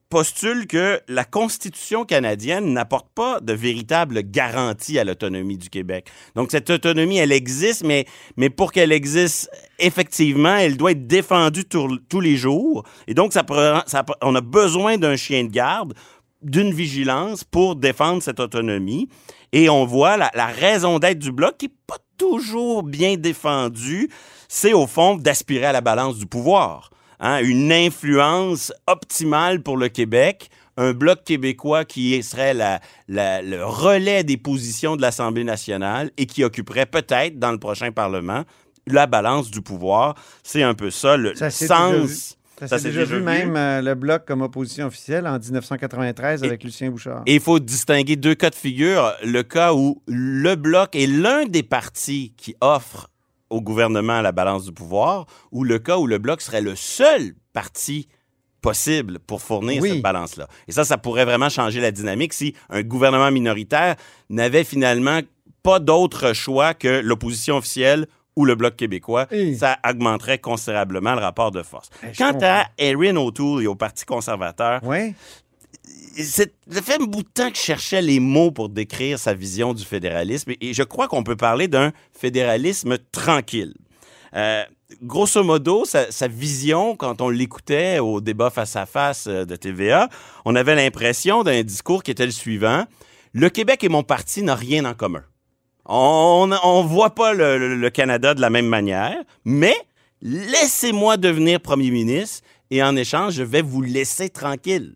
postule 0.09 0.67
que 0.67 1.01
la 1.07 1.23
Constitution 1.23 2.05
canadienne 2.05 2.73
n'apporte 2.73 3.07
pas 3.13 3.39
de 3.39 3.53
véritable 3.53 4.21
garantie 4.21 4.99
à 4.99 5.03
l'autonomie 5.03 5.57
du 5.57 5.69
Québec. 5.69 6.09
Donc, 6.35 6.51
cette 6.51 6.69
autonomie, 6.69 7.17
elle 7.17 7.31
existe, 7.31 7.83
mais, 7.83 8.05
mais 8.37 8.49
pour 8.49 8.71
qu'elle 8.71 8.91
existe 8.91 9.49
effectivement, 9.79 10.55
elle 10.55 10.77
doit 10.77 10.91
être 10.91 11.07
défendue 11.07 11.65
tous 11.65 12.19
les 12.19 12.37
jours. 12.37 12.83
Et 13.07 13.13
donc, 13.13 13.33
ça, 13.33 13.43
on 14.21 14.35
a 14.35 14.41
besoin 14.41 14.97
d'un 14.97 15.15
chien 15.15 15.43
de 15.43 15.49
garde, 15.49 15.93
d'une 16.41 16.73
vigilance 16.73 17.43
pour 17.43 17.75
défendre 17.75 18.21
cette 18.21 18.39
autonomie. 18.39 19.09
Et 19.51 19.69
on 19.69 19.85
voit 19.85 20.17
la, 20.17 20.31
la 20.33 20.47
raison 20.47 20.99
d'être 20.99 21.19
du 21.19 21.31
Bloc 21.31 21.57
qui 21.57 21.65
n'est 21.65 21.73
pas 21.87 21.97
toujours 22.17 22.83
bien 22.83 23.17
défendue, 23.17 24.09
c'est 24.47 24.73
au 24.73 24.87
fond 24.87 25.15
d'aspirer 25.15 25.65
à 25.65 25.71
la 25.71 25.81
balance 25.81 26.17
du 26.17 26.25
pouvoir 26.25 26.91
hein, 27.19 27.39
une 27.43 27.71
influence 27.71 28.71
optimale 28.87 29.61
pour 29.61 29.77
le 29.77 29.89
Québec, 29.89 30.49
un 30.77 30.91
bloc 30.93 31.23
québécois 31.23 31.85
qui 31.85 32.21
serait 32.21 32.53
la- 32.53 32.79
la- 33.07 33.41
le 33.41 33.63
relais 33.65 34.23
des 34.23 34.37
positions 34.37 34.95
de 34.95 35.01
l'Assemblée 35.01 35.43
nationale 35.45 36.11
et 36.17 36.25
qui 36.25 36.43
occuperait 36.43 36.85
peut-être 36.85 37.39
dans 37.39 37.51
le 37.51 37.59
prochain 37.59 37.91
Parlement 37.91 38.43
la 38.87 39.07
balance 39.07 39.49
du 39.49 39.61
pouvoir. 39.61 40.15
C'est 40.43 40.61
un 40.63 40.73
peu 40.75 40.91
ça 40.91 41.17
le 41.17 41.33
Ça 41.35 41.49
sens. 41.49 42.37
Ça, 42.59 42.67
Ça 42.69 42.77
s'est 42.79 42.85
déjà, 42.89 43.01
déjà 43.01 43.15
vu, 43.17 43.21
même 43.21 43.55
euh, 43.57 43.81
le 43.81 43.95
Bloc 43.95 44.23
comme 44.25 44.41
opposition 44.41 44.85
officielle 44.85 45.27
en 45.27 45.37
1993 45.37 46.41
avec 46.43 46.63
Lucien 46.63 46.89
Bouchard. 46.89 47.21
Et 47.25 47.35
il 47.35 47.41
faut 47.41 47.59
distinguer 47.59 48.15
deux 48.15 48.35
cas 48.35 48.49
de 48.49 48.55
figure. 48.55 49.11
Le 49.23 49.41
cas 49.43 49.73
où 49.73 50.01
le 50.07 50.55
Bloc 50.55 50.95
est 50.95 51.07
l'un 51.07 51.45
des 51.45 51.63
partis 51.63 52.33
qui 52.37 52.55
offre 52.61 53.09
au 53.49 53.61
gouvernement 53.61 54.21
la 54.21 54.31
balance 54.31 54.65
du 54.65 54.71
pouvoir, 54.71 55.25
ou 55.51 55.63
le 55.63 55.79
cas 55.79 55.97
où 55.97 56.07
le 56.07 56.17
Bloc 56.17 56.41
serait 56.41 56.61
le 56.61 56.75
seul 56.75 57.33
parti 57.53 58.07
possible 58.61 59.19
pour 59.19 59.41
fournir 59.41 59.81
Oui. 59.81 59.89
cette 59.91 60.01
balance-là. 60.01 60.47
Et 60.67 60.71
ça, 60.71 60.83
ça 60.85 60.97
pourrait 60.97 61.25
vraiment 61.25 61.49
changer 61.49 61.79
la 61.81 61.91
dynamique 61.91 62.33
si 62.33 62.55
un 62.69 62.81
gouvernement 62.81 63.29
minoritaire 63.31 63.95
n'avait 64.29 64.63
finalement 64.63 65.19
pas 65.61 65.79
d'autre 65.79 66.33
choix 66.33 66.73
que 66.73 67.01
l'opposition 67.01 67.57
officielle 67.57 68.07
ou 68.35 68.43
le 68.43 68.55
Bloc 68.55 68.75
québécois. 68.75 69.27
Ça 69.57 69.77
augmenterait 69.87 70.39
considérablement 70.39 71.13
le 71.15 71.21
rapport 71.21 71.51
de 71.51 71.63
force. 71.63 71.89
je 72.11 72.17
Quant 72.17 72.37
à 72.41 72.65
Erin 72.77 73.15
O'Toole 73.15 73.63
et 73.63 73.67
au 73.67 73.75
Parti 73.75 74.03
conservateur, 74.05 74.81
c'est- 76.17 76.53
ça 76.69 76.81
fait 76.81 77.01
un 77.01 77.05
bout 77.05 77.23
de 77.23 77.29
temps 77.29 77.49
que 77.49 77.57
je 77.57 77.61
cherchais 77.61 78.01
les 78.01 78.19
mots 78.19 78.51
pour 78.51 78.69
décrire 78.69 79.19
sa 79.19 79.33
vision 79.33 79.73
du 79.73 79.83
fédéralisme 79.83 80.53
et, 80.59 80.73
je 80.73 80.83
crois 80.83 81.07
qu'on 81.07 81.23
peut 81.23 81.35
parler 81.35 81.67
d'un 81.67 81.91
fédéralisme 82.13 82.97
tranquille. 83.11 83.73
Euh, 84.35 84.63
grosso 85.01 85.43
modo, 85.43 85.85
sa, 85.85 86.27
vision, 86.27 86.95
quand 86.95 87.21
on 87.21 87.29
l'écoutait 87.29 87.99
au 87.99 88.21
débat 88.21 88.49
face-à-face 88.49 89.27
euh, 89.27 89.45
de 89.45 89.55
TVA, 89.55 90.09
on 90.45 90.55
avait 90.55 90.75
l'impression 90.75 91.43
d'un 91.43 91.63
discours 91.63 92.03
qui 92.03 92.11
était 92.11 92.25
le 92.25 92.31
suivant. 92.31 92.85
Le 93.33 93.49
Québec 93.49 93.83
et 93.83 93.89
mon 93.89 94.03
parti 94.03 94.43
n'ont 94.43 94.55
rien 94.55 94.85
en 94.85 94.93
commun. 94.93 95.23
On 95.85 96.47
ne 96.47 96.87
voit 96.87 97.13
pas 97.13 97.33
le 97.33 97.89
Canada 97.89 98.33
de 98.33 98.41
la 98.41 98.49
même 98.49 98.65
manière, 98.65 99.15
mais 99.43 99.75
laissez-moi 100.21 101.17
devenir 101.17 101.59
premier 101.59 101.91
ministre 101.91 102.43
et 102.71 102.81
en 102.81 102.95
échange, 102.95 103.33
je 103.33 103.43
vais 103.43 103.61
vous 103.61 103.81
laisser 103.81 104.29
tranquille. 104.29 104.95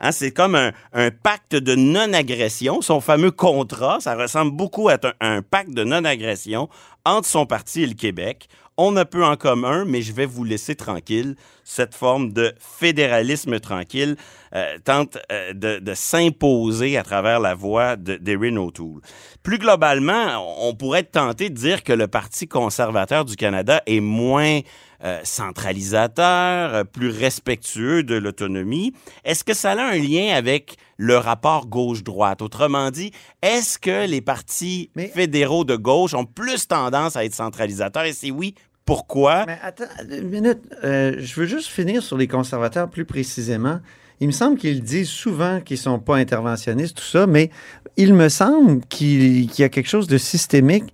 Hein, 0.00 0.12
c'est 0.12 0.30
comme 0.30 0.54
un, 0.54 1.10
pacte 1.22 1.54
de 1.54 1.74
non-agression. 1.74 2.80
Son 2.82 3.00
fameux 3.00 3.30
contrat, 3.30 3.98
ça 4.00 4.14
ressemble 4.14 4.52
beaucoup 4.52 4.88
à 4.88 4.96
un, 5.20 5.42
pacte 5.42 5.70
de 5.70 5.84
non-agression 5.84 6.68
entre 7.04 7.28
son 7.28 7.46
parti 7.46 7.82
et 7.82 7.86
le 7.86 7.94
Québec. 7.94 8.48
On 8.80 8.96
a 8.96 9.04
peu 9.04 9.24
en 9.24 9.34
commun, 9.34 9.84
mais 9.84 10.02
je 10.02 10.12
vais 10.12 10.24
vous 10.24 10.44
laisser 10.44 10.76
tranquille. 10.76 11.34
Cette 11.64 11.96
forme 11.96 12.32
de 12.32 12.54
fédéralisme 12.60 13.58
tranquille 13.58 14.16
euh, 14.54 14.78
tente 14.84 15.18
euh, 15.32 15.52
de, 15.52 15.94
s'imposer 15.94 16.96
à 16.96 17.02
travers 17.02 17.40
la 17.40 17.56
voix 17.56 17.96
de- 17.96 18.16
d'Erin 18.16 18.56
O'Toole. 18.56 19.00
Plus 19.42 19.58
globalement, 19.58 20.64
on 20.64 20.74
pourrait 20.74 21.00
être 21.00 21.10
tenté 21.10 21.50
de 21.50 21.54
dire 21.54 21.82
que 21.82 21.92
le 21.92 22.06
Parti 22.06 22.46
conservateur 22.46 23.24
du 23.24 23.34
Canada 23.34 23.82
est 23.86 24.00
moins 24.00 24.60
euh, 25.04 25.20
centralisateur, 25.22 26.74
euh, 26.74 26.84
plus 26.84 27.10
respectueux 27.10 28.02
de 28.02 28.16
l'autonomie. 28.16 28.92
Est-ce 29.24 29.44
que 29.44 29.54
ça 29.54 29.70
a 29.70 29.92
un 29.92 29.96
lien 29.96 30.34
avec 30.34 30.76
le 30.96 31.16
rapport 31.16 31.66
gauche-droite? 31.68 32.42
Autrement 32.42 32.90
dit, 32.90 33.12
est-ce 33.40 33.78
que 33.78 34.08
les 34.08 34.20
partis 34.20 34.90
fédéraux 35.14 35.64
de 35.64 35.76
gauche 35.76 36.14
ont 36.14 36.24
plus 36.24 36.66
tendance 36.66 37.14
à 37.14 37.24
être 37.24 37.34
centralisateurs? 37.34 38.04
Et 38.04 38.12
si 38.12 38.32
oui, 38.32 38.56
pourquoi? 38.84 39.44
Mais 39.46 39.58
attends 39.62 39.84
une 40.10 40.30
minute. 40.30 40.62
Euh, 40.82 41.14
je 41.18 41.34
veux 41.38 41.46
juste 41.46 41.68
finir 41.68 42.02
sur 42.02 42.16
les 42.16 42.26
conservateurs 42.26 42.88
plus 42.88 43.04
précisément. 43.04 43.80
Il 44.18 44.26
me 44.26 44.32
semble 44.32 44.58
qu'ils 44.58 44.82
disent 44.82 45.10
souvent 45.10 45.60
qu'ils 45.60 45.76
ne 45.76 45.82
sont 45.82 45.98
pas 46.00 46.16
interventionnistes, 46.16 46.96
tout 46.96 47.04
ça, 47.04 47.26
mais 47.26 47.50
il 47.96 48.14
me 48.14 48.28
semble 48.28 48.80
qu'il 48.86 49.48
qu'il 49.48 49.62
y 49.62 49.64
a 49.64 49.68
quelque 49.68 49.88
chose 49.88 50.08
de 50.08 50.18
systémique 50.18 50.92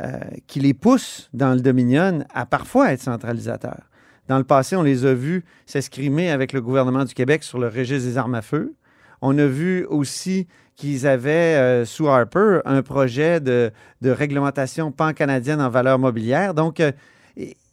euh, 0.00 0.18
qui 0.48 0.58
les 0.58 0.74
pousse 0.74 1.28
dans 1.32 1.54
le 1.54 1.60
Dominion 1.60 2.24
à 2.34 2.46
parfois 2.46 2.92
être 2.92 3.00
centralisateurs. 3.00 3.84
Dans 4.26 4.38
le 4.38 4.44
passé, 4.44 4.74
on 4.74 4.82
les 4.82 5.06
a 5.06 5.14
vus 5.14 5.44
s'escrimer 5.66 6.32
avec 6.32 6.52
le 6.52 6.60
gouvernement 6.60 7.04
du 7.04 7.14
Québec 7.14 7.44
sur 7.44 7.60
le 7.60 7.68
registre 7.68 8.08
des 8.08 8.18
armes 8.18 8.34
à 8.34 8.42
feu. 8.42 8.74
On 9.22 9.38
a 9.38 9.46
vu 9.46 9.84
aussi 9.84 10.48
qu'ils 10.74 11.06
avaient, 11.06 11.54
euh, 11.56 11.84
sous 11.84 12.08
Harper, 12.08 12.58
un 12.64 12.82
projet 12.82 13.38
de, 13.38 13.70
réglementation 14.02 14.90
pan-canadienne 14.90 15.60
en 15.60 15.70
valeur 15.70 16.00
mobilière. 16.00 16.54
Donc, 16.54 16.80
euh, 16.80 16.90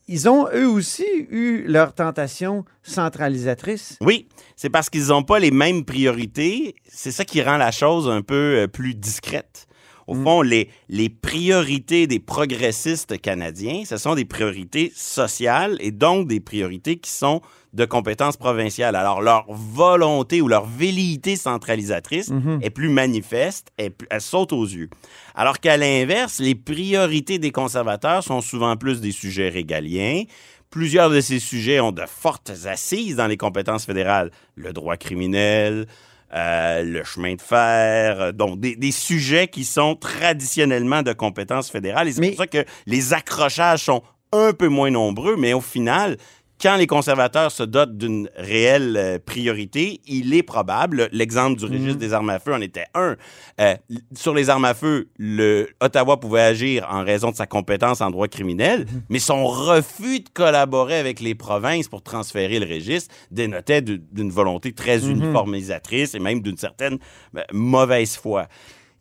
ils 0.08 0.30
ont 0.30 0.48
eux 0.54 0.68
aussi 0.68 1.08
eu 1.32 1.64
leur 1.66 1.94
tentation 1.96 2.66
centralisatrice. 2.84 3.98
Oui, 4.00 4.28
c'est 4.56 4.70
parce 4.70 4.92
qu'ils 4.92 5.08
n'ont 5.08 5.24
pas 5.24 5.40
les 5.40 5.50
mêmes 5.50 5.86
priorités. 5.86 6.76
C'est 6.88 7.12
ça 7.12 7.26
qui 7.26 7.42
rend 7.42 7.58
la 7.58 7.72
chose 7.72 8.08
un 8.08 8.22
peu 8.22 8.68
plus 8.72 8.94
discrète. 8.94 9.68
Au 10.12 10.16
fond, 10.24 10.42
les, 10.42 10.70
les 10.90 11.08
priorités 11.10 12.06
des 12.06 12.20
progressistes 12.20 13.20
canadiens, 13.22 13.84
ce 13.86 13.96
sont 13.98 14.14
des 14.14 14.26
priorités 14.26 14.92
sociales 14.94 15.78
et 15.80 15.92
donc 15.92 16.28
des 16.28 16.40
priorités 16.42 16.98
qui 16.98 17.10
sont 17.12 17.42
de 17.74 17.86
compétences 17.86 18.36
provinciales. 18.36 18.98
Alors, 18.98 19.22
leur 19.22 19.46
volonté 19.50 20.42
ou 20.42 20.50
leur 20.50 20.66
velléité 20.66 21.38
centralisatrice 21.38 22.30
Mhm. 22.30 22.60
est 22.62 22.70
plus 22.70 22.90
manifeste, 22.90 23.70
elle, 23.78 23.94
elle 24.10 24.20
saute 24.20 24.52
aux 24.52 24.66
yeux. 24.66 24.90
Alors 25.34 25.60
qu'à 25.62 25.78
l'inverse, 25.78 26.40
les 26.40 26.56
priorités 26.56 27.40
des 27.40 27.52
conservateurs 27.52 28.24
sont 28.24 28.42
souvent 28.42 28.76
plus 28.76 29.00
des 29.00 29.14
sujets 29.14 29.48
régaliens. 29.48 30.24
Plusieurs 30.70 31.10
de 31.10 31.22
ces 31.22 31.40
sujets 31.40 31.80
ont 31.80 31.92
de 31.94 32.04
fortes 32.06 32.52
assises 32.66 33.16
dans 33.16 33.28
les 33.28 33.38
compétences 33.38 33.86
fédérales. 33.86 34.32
Le 34.56 34.74
droit 34.74 34.98
criminel, 34.98 35.86
euh, 36.34 36.84
le 36.84 37.04
chemin 37.04 37.36
de 37.36 37.42
fer, 37.42 38.22
euh, 38.22 38.32
donc 38.32 38.60
des, 38.60 38.76
des 38.76 38.92
sujets 38.92 39.48
qui 39.48 39.66
sont 39.66 39.96
traditionnellement 39.96 41.02
de 41.02 41.14
compétences 41.14 41.70
fédérales. 41.70 42.08
Et 42.08 42.14
c'est 42.14 42.28
pour 42.30 42.38
ça 42.38 42.48
que 42.48 42.66
les 42.86 43.14
accrochages 43.14 43.84
sont 43.84 44.02
un 44.32 44.54
peu 44.54 44.68
moins 44.68 44.92
nombreux, 44.92 45.36
mais 45.36 45.54
au 45.54 45.62
final, 45.62 46.18
quand 46.62 46.76
les 46.76 46.86
conservateurs 46.88 47.52
se 47.52 47.64
dotent 47.64 47.98
d'une 47.98 48.30
réelle 48.36 48.96
euh, 48.98 49.18
priorité, 49.26 50.00
il 50.06 50.34
est 50.34 50.44
probable, 50.44 51.10
l'exemple 51.12 51.58
du 51.60 51.66
registre 51.66 51.98
des 51.98 52.14
armes 52.14 52.30
à 52.30 52.40
feu 52.40 52.54
en 52.54 52.62
était 52.62 52.86
un, 52.94 53.16
euh, 53.60 53.74
sur 54.16 54.34
les 54.34 54.50
armes 54.50 54.66
à 54.66 54.74
feu, 54.74 55.08
le 55.18 55.68
Ottawa 55.82 56.20
pouvait 56.20 56.42
agir 56.42 56.88
en 56.92 57.04
raison 57.04 57.32
de 57.32 57.36
sa 57.36 57.48
compétence 57.48 58.02
en 58.02 58.12
droit 58.12 58.28
criminel, 58.28 58.86
mais 59.10 59.20
son 59.20 59.48
refus 59.48 60.20
de 60.20 60.30
collaborer 60.34 60.98
avec 61.00 61.20
les 61.20 61.34
provinces 61.36 61.88
pour 61.88 62.04
transférer 62.04 62.60
le 62.60 62.68
registre 62.72 63.14
dénotait 63.32 63.82
d'une 63.82 64.30
volonté 64.32 64.72
très 64.74 65.00
Mhm. 65.00 65.12
uniformisatrice 65.12 66.14
et 66.16 66.20
même 66.20 66.42
d'une 66.42 66.58
certaine 66.58 66.98
euh, 67.36 67.42
mauvaise 67.54 68.16
foi. 68.16 68.48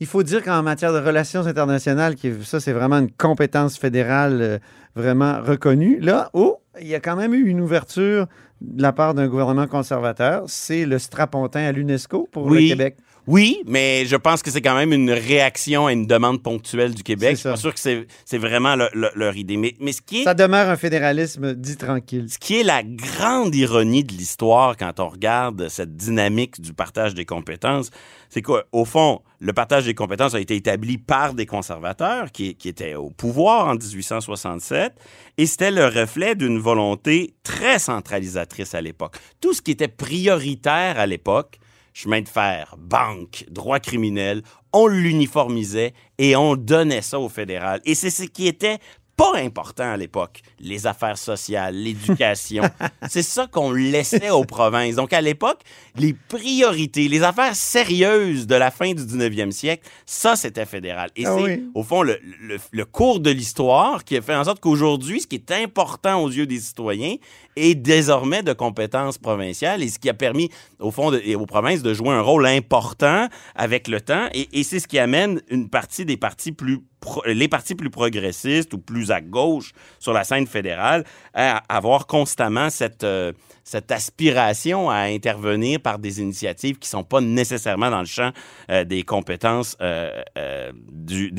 Il 0.03 0.07
faut 0.07 0.23
dire 0.23 0.43
qu'en 0.43 0.63
matière 0.63 0.95
de 0.95 0.99
relations 0.99 1.47
internationales, 1.47 2.15
ça, 2.45 2.59
c'est 2.59 2.73
vraiment 2.73 2.97
une 3.01 3.11
compétence 3.11 3.77
fédérale 3.77 4.39
euh, 4.41 4.59
vraiment 4.95 5.41
reconnue. 5.41 5.99
Là, 6.01 6.31
oh, 6.33 6.59
il 6.81 6.87
y 6.87 6.95
a 6.95 7.01
quand 7.01 7.17
même 7.17 7.35
eu 7.35 7.47
une 7.47 7.61
ouverture 7.61 8.27
de 8.61 8.83
la 8.83 8.93
part 8.93 9.15
d'un 9.15 9.29
gouvernement 9.29 9.67
conservateur. 9.67 10.45
C'est 10.47 10.87
le 10.87 10.99
strapontin 10.99 11.61
à 11.61 11.73
l'UNESCO 11.73 12.29
pour 12.31 12.51
le 12.51 12.59
Québec. 12.59 12.97
Oui, 13.31 13.63
mais 13.65 14.07
je 14.07 14.17
pense 14.17 14.43
que 14.43 14.51
c'est 14.51 14.61
quand 14.61 14.75
même 14.75 14.93
une 14.93 15.13
réaction 15.13 15.87
à 15.87 15.93
une 15.93 16.05
demande 16.09 16.43
ponctuelle 16.43 16.93
du 16.95 17.05
Québec. 17.05 17.37
Je 17.37 17.41
suis 17.41 17.49
pas 17.49 17.57
sûr 17.57 17.73
que 17.73 17.79
c'est 17.79 18.07
c'est 18.25 18.39
vraiment 18.39 18.75
le- 18.75 18.89
le- 18.93 19.13
leur 19.15 19.37
idée. 19.37 19.57
Mais, 19.57 19.77
mais 19.79 19.93
ce 19.93 20.03
qui 20.03 20.23
est 20.23 20.25
Ça 20.25 20.35
demeure 20.35 20.69
un 20.69 20.77
fédéralisme 20.77 21.55
dit 21.55 21.77
tranquille. 21.77 22.27
ce 22.29 22.39
qui 22.39 22.59
est 22.59 22.65
la 22.65 22.83
grande 22.83 23.55
ironie 23.55 24.03
de 24.03 24.13
l'histoire 24.13 24.77
quand 24.77 24.99
on 24.99 25.09
regarde 25.09 25.69
cette 25.69 25.97
dynamique 25.97 26.61
du 26.61 26.73
partage 26.73 27.15
des 27.15 27.25
compétences, 27.25 27.91
c'est 28.31 28.43
qu'au 28.43 28.85
fond, 28.85 29.21
le 29.39 29.53
partage 29.53 29.85
des 29.85 29.95
compétences 29.95 30.35
a 30.35 30.41
été 30.41 30.57
établi 30.57 30.99
par 30.99 31.33
des 31.35 31.47
conservateurs 31.47 32.33
qui, 32.33 32.57
qui 32.57 32.69
étaient 32.69 32.97
au 32.97 33.11
pouvoir 33.11 33.69
en 33.69 33.75
1867 33.75 34.93
et 35.39 35.47
c'était 35.47 35.71
le 35.71 35.87
reflet 35.87 36.35
d'une 36.35 36.59
volonté 36.59 37.35
très 37.45 37.79
centralisatrice 37.79 38.75
à 38.75 38.81
l'époque. 38.81 39.15
Tout 39.41 39.53
ce 39.55 39.63
qui 39.63 39.71
était 39.71 39.87
prioritaire 39.89 40.99
à 40.99 41.07
l'époque, 41.07 41.59
chemin 41.93 42.21
de 42.21 42.29
fer, 42.29 42.75
banque, 42.79 43.45
droit 43.51 43.81
criminel, 43.81 44.43
on 44.73 44.87
l'uniformisait 44.87 45.95
et 46.19 46.37
on 46.37 46.57
donnait 46.57 47.03
ça 47.03 47.19
au 47.19 47.29
fédéral. 47.29 47.81
Et 47.85 47.95
c'est 47.95 48.11
ce 48.11 48.23
qui 48.25 48.47
était 48.47 48.79
pas 49.17 49.37
important 49.37 49.85
à 49.93 49.99
l'époque. 49.99 50.41
Les 50.61 50.87
affaires 50.87 51.19
sociales, 51.19 51.75
l'éducation. 51.75 52.63
c'est 53.11 53.23
ça 53.23 53.47
qu'on 53.47 53.71
laissait 53.71 54.31
aux 54.31 54.45
provinces. 54.45 54.95
Donc, 54.95 55.13
à 55.13 55.21
l'époque, 55.21 55.61
les 55.97 56.15
priorités, 56.15 57.07
les 57.07 57.23
affaires 57.23 57.55
sérieuses 57.55 58.47
de 58.47 58.55
la 58.55 58.71
fin 58.71 58.95
du 58.95 59.03
19e 59.03 59.51
siècle, 59.51 59.87
ça, 60.07 60.37
c'était 60.37 60.65
fédéral. 60.65 61.11
Et 61.17 61.27
Ah 61.27 61.35
c'est, 61.37 61.43
oui. 61.43 61.65
au 61.75 61.83
fond, 61.83 62.03
le, 62.03 62.19
le- 62.41 62.57
le 62.71 62.85
cours 62.87 63.21
de 63.21 63.31
l'histoire 63.31 64.05
qui 64.05 64.17
a 64.17 64.23
fait 64.23 64.35
en 64.35 64.45
sorte 64.45 64.61
qu'aujourd'hui, 64.61 65.21
ce 65.21 65.27
qui 65.27 65.37
est 65.37 65.51
important 65.53 66.23
aux 66.23 66.31
yeux 66.31 66.47
des 66.47 66.59
citoyens 66.61 67.17
est 67.57 67.75
désormais 67.75 68.43
de 68.43 68.53
compétences 68.53 69.19
provinciales 69.19 69.83
et 69.83 69.89
ce 69.89 69.99
qui 69.99 70.09
a 70.09 70.15
permis, 70.15 70.51
au 70.79 70.91
fond, 70.91 71.13
et 71.13 71.35
aux 71.35 71.47
provinces 71.47 71.83
de 71.83 71.95
jouer 71.95 72.11
un 72.11 72.23
rôle 72.23 72.47
important 72.47 73.29
avec 73.55 73.89
le 73.89 74.01
temps. 74.01 74.29
Et, 74.33 74.49
et 74.53 74.63
c'est 74.63 74.81
ce 74.81 74.89
qui 74.89 74.99
amène 74.99 75.41
une 75.49 75.69
partie 75.69 76.05
des 76.05 76.17
partis 76.17 76.53
plus 76.53 76.81
les 77.25 77.49
partis 77.49 77.75
plus 77.75 77.91
progressistes 77.91 78.75
ou 78.75 78.79
plus 78.79 79.11
à 79.11 79.21
gauche 79.21 79.73
sur 79.99 80.13
la 80.13 80.25
scène 80.25 80.47
fédérale 80.47 81.05
à 81.33 81.63
avoir 81.75 82.07
constamment 82.07 82.71
cette, 82.71 83.05
euh, 83.05 83.33
cette 83.71 83.93
aspiration 83.93 84.91
à 84.91 85.03
intervenir 85.03 85.79
par 85.79 86.01
des 86.01 86.21
initiatives 86.21 86.81
qui 86.81 86.89
sont 86.89 87.05
pas 87.05 87.21
nécessairement 87.21 87.89
dans 87.89 88.01
le 88.01 88.07
champ 88.07 88.33
euh, 88.69 88.83
des 88.83 89.05
compétences 89.05 89.77
euh, 89.81 90.23
euh, 90.37 90.73
du, 90.91 91.31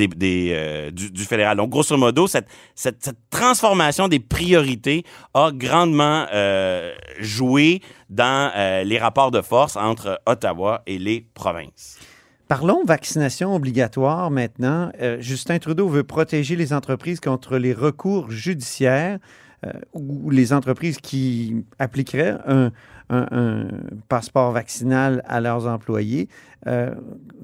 fédéral. 1.25 1.57
Donc, 1.57 1.71
grosso 1.71 1.97
modo, 1.97 2.27
cette, 2.27 2.47
cette, 2.73 3.03
cette 3.03 3.17
transformation 3.29 4.07
des 4.07 4.21
priorités 4.21 5.03
a 5.33 5.51
grandement 5.51 6.25
joué 7.19 7.81
dans 8.09 8.51
les 8.85 8.97
rapports 8.97 9.31
de 9.31 9.41
force 9.41 9.75
entre 9.75 10.21
Ottawa 10.25 10.83
et 10.85 10.97
les 10.97 11.25
provinces. 11.33 11.97
Parlons 12.47 12.83
vaccination 12.85 13.55
obligatoire 13.55 14.31
maintenant. 14.31 14.91
Justin 15.19 15.59
Trudeau 15.59 15.87
veut 15.87 16.03
protéger 16.03 16.55
les 16.55 16.73
entreprises 16.73 17.19
contre 17.19 17.57
les 17.57 17.73
recours 17.73 18.29
judiciaires 18.31 19.19
ou 19.93 20.29
les 20.29 20.53
entreprises 20.53 20.97
qui 20.97 21.65
appliqueraient 21.79 22.35
un, 22.47 22.71
un- 23.09 23.27
un 23.31 23.67
passeport 24.09 24.51
vaccinal 24.51 25.21
à 25.27 25.39
leurs 25.41 25.67
employés. 25.67 26.29
Euh, 26.67 26.91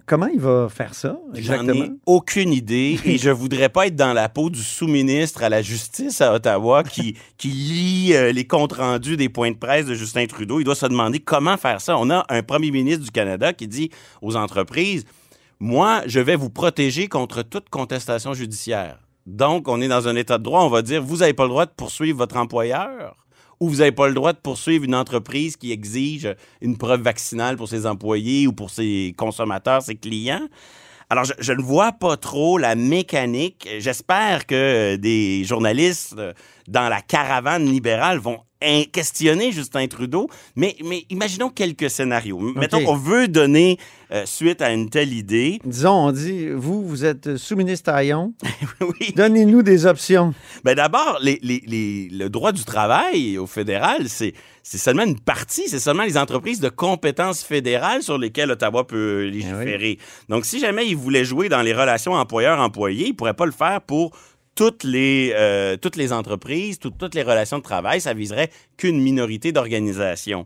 comment 0.05 0.27
il 0.27 0.39
va 0.39 0.67
faire 0.69 0.93
ça 0.93 1.19
J'en 1.33 1.67
ai 1.67 1.91
aucune 2.05 2.53
idée 2.53 2.99
et 3.05 3.17
je 3.17 3.29
voudrais 3.29 3.69
pas 3.69 3.87
être 3.87 3.95
dans 3.95 4.13
la 4.13 4.29
peau 4.29 4.49
du 4.49 4.61
sous-ministre 4.63 5.43
à 5.43 5.49
la 5.49 5.61
justice 5.61 6.21
à 6.21 6.33
Ottawa 6.33 6.83
qui, 6.83 7.15
qui 7.37 7.47
lit 7.49 8.13
euh, 8.13 8.31
les 8.31 8.45
comptes 8.47 8.73
rendus 8.73 9.17
des 9.17 9.29
points 9.29 9.51
de 9.51 9.57
presse 9.57 9.85
de 9.87 9.93
Justin 9.95 10.25
Trudeau. 10.27 10.59
Il 10.59 10.63
doit 10.63 10.75
se 10.75 10.85
demander 10.85 11.19
comment 11.19 11.57
faire 11.57 11.81
ça. 11.81 11.97
On 11.97 12.09
a 12.09 12.25
un 12.29 12.43
premier 12.43 12.71
ministre 12.71 13.03
du 13.03 13.11
Canada 13.11 13.53
qui 13.53 13.67
dit 13.67 13.89
aux 14.21 14.35
entreprises 14.35 15.03
Moi, 15.59 16.01
je 16.05 16.19
vais 16.19 16.35
vous 16.35 16.49
protéger 16.51 17.07
contre 17.07 17.41
toute 17.43 17.69
contestation 17.69 18.33
judiciaire. 18.33 18.99
Donc, 19.27 19.67
on 19.67 19.81
est 19.81 19.89
dans 19.89 20.07
un 20.07 20.15
état 20.15 20.37
de 20.37 20.43
droit. 20.43 20.61
On 20.61 20.69
va 20.69 20.81
dire 20.81 21.03
Vous 21.03 21.17
n'avez 21.17 21.33
pas 21.33 21.43
le 21.43 21.49
droit 21.49 21.65
de 21.65 21.71
poursuivre 21.71 22.17
votre 22.17 22.37
employeur 22.37 23.15
ou 23.59 23.69
vous 23.69 23.77
n'avez 23.77 23.91
pas 23.91 24.07
le 24.07 24.13
droit 24.13 24.33
de 24.33 24.37
poursuivre 24.37 24.85
une 24.85 24.95
entreprise 24.95 25.57
qui 25.57 25.71
exige 25.71 26.33
une 26.61 26.77
preuve 26.77 27.01
vaccinale 27.01 27.57
pour 27.57 27.67
ses 27.67 27.85
employés 27.85 28.47
ou 28.47 28.53
pour 28.53 28.69
ses 28.69 29.13
consommateurs, 29.17 29.81
ses 29.81 29.95
clients. 29.95 30.47
Alors, 31.09 31.25
je, 31.39 31.53
ne 31.53 31.61
vois 31.61 31.93
pas 31.93 32.17
trop 32.17 32.57
la 32.57 32.75
mécanique. 32.75 33.67
J'espère 33.79 34.45
que 34.45 34.95
des 34.97 35.43
journalistes 35.43 36.15
dans 36.67 36.89
la 36.89 37.01
caravane 37.01 37.65
libérale 37.65 38.19
vont 38.19 38.39
questionner 38.91 39.51
Justin 39.51 39.85
Trudeau, 39.87 40.27
mais, 40.55 40.75
mais 40.83 41.05
imaginons 41.11 41.49
quelques 41.49 41.91
scénarios. 41.91 42.39
Mettons 42.55 42.83
qu'on 42.83 42.95
veut 42.95 43.27
donner 43.27 43.77
euh, 44.11 44.25
suite 44.25 44.63
à 44.63 44.71
une 44.73 44.89
telle 44.89 45.13
idée. 45.13 45.59
Disons, 45.63 46.07
on 46.07 46.11
dit, 46.11 46.49
vous, 46.49 46.81
vous 46.83 47.05
êtes 47.05 47.37
sous-ministre 47.37 47.91
Taillon. 47.91 48.33
Donnez-nous 49.15 49.61
des 49.61 49.85
options. 49.85 50.33
Ben 50.63 50.73
d'abord, 50.75 51.19
les, 51.21 51.37
les- 51.43 51.61
les- 51.67 52.09
le 52.11 52.29
droit 52.29 52.51
du 52.51 52.63
travail 52.63 53.37
au 53.37 53.45
fédéral, 53.47 54.09
c'est 54.09 54.33
c'est 54.63 54.79
seulement 54.79 55.03
une 55.03 55.19
partie, 55.19 55.69
c'est 55.69 55.79
seulement 55.79 56.03
les 56.03 56.17
entreprises 56.17 56.59
de 56.59 56.67
compétences 56.69 57.41
fédérales 57.43 58.01
sur 58.03 58.17
lesquelles 58.17 58.51
Ottawa 58.51 58.85
peut 58.85 59.23
légiférer. 59.31 59.97
Donc, 60.29 60.45
si 60.45 60.59
jamais 60.59 60.85
il 60.87 60.97
voulait 60.97 61.23
jouer 61.23 61.47
dans 61.47 61.61
les 61.61 61.73
relations 61.73 62.13
employeur-employé, 62.13 63.07
il 63.07 63.13
pourrait 63.13 63.33
pas 63.35 63.45
le 63.45 63.53
faire 63.53 63.81
pour 63.81 64.11
toutes 64.57 64.83
les, 64.83 65.31
euh, 65.35 65.77
toutes 65.77 65.95
les 65.95 66.11
entreprises, 66.11 66.79
tout- 66.79 66.89
toutes 66.91 67.15
les 67.15 67.23
relations 67.23 67.59
de 67.59 67.63
travail. 67.63 68.01
Ça 68.01 68.13
viserait 68.13 68.49
qu'une 68.75 68.99
minorité 68.99 69.53
d'organisations. 69.53 70.45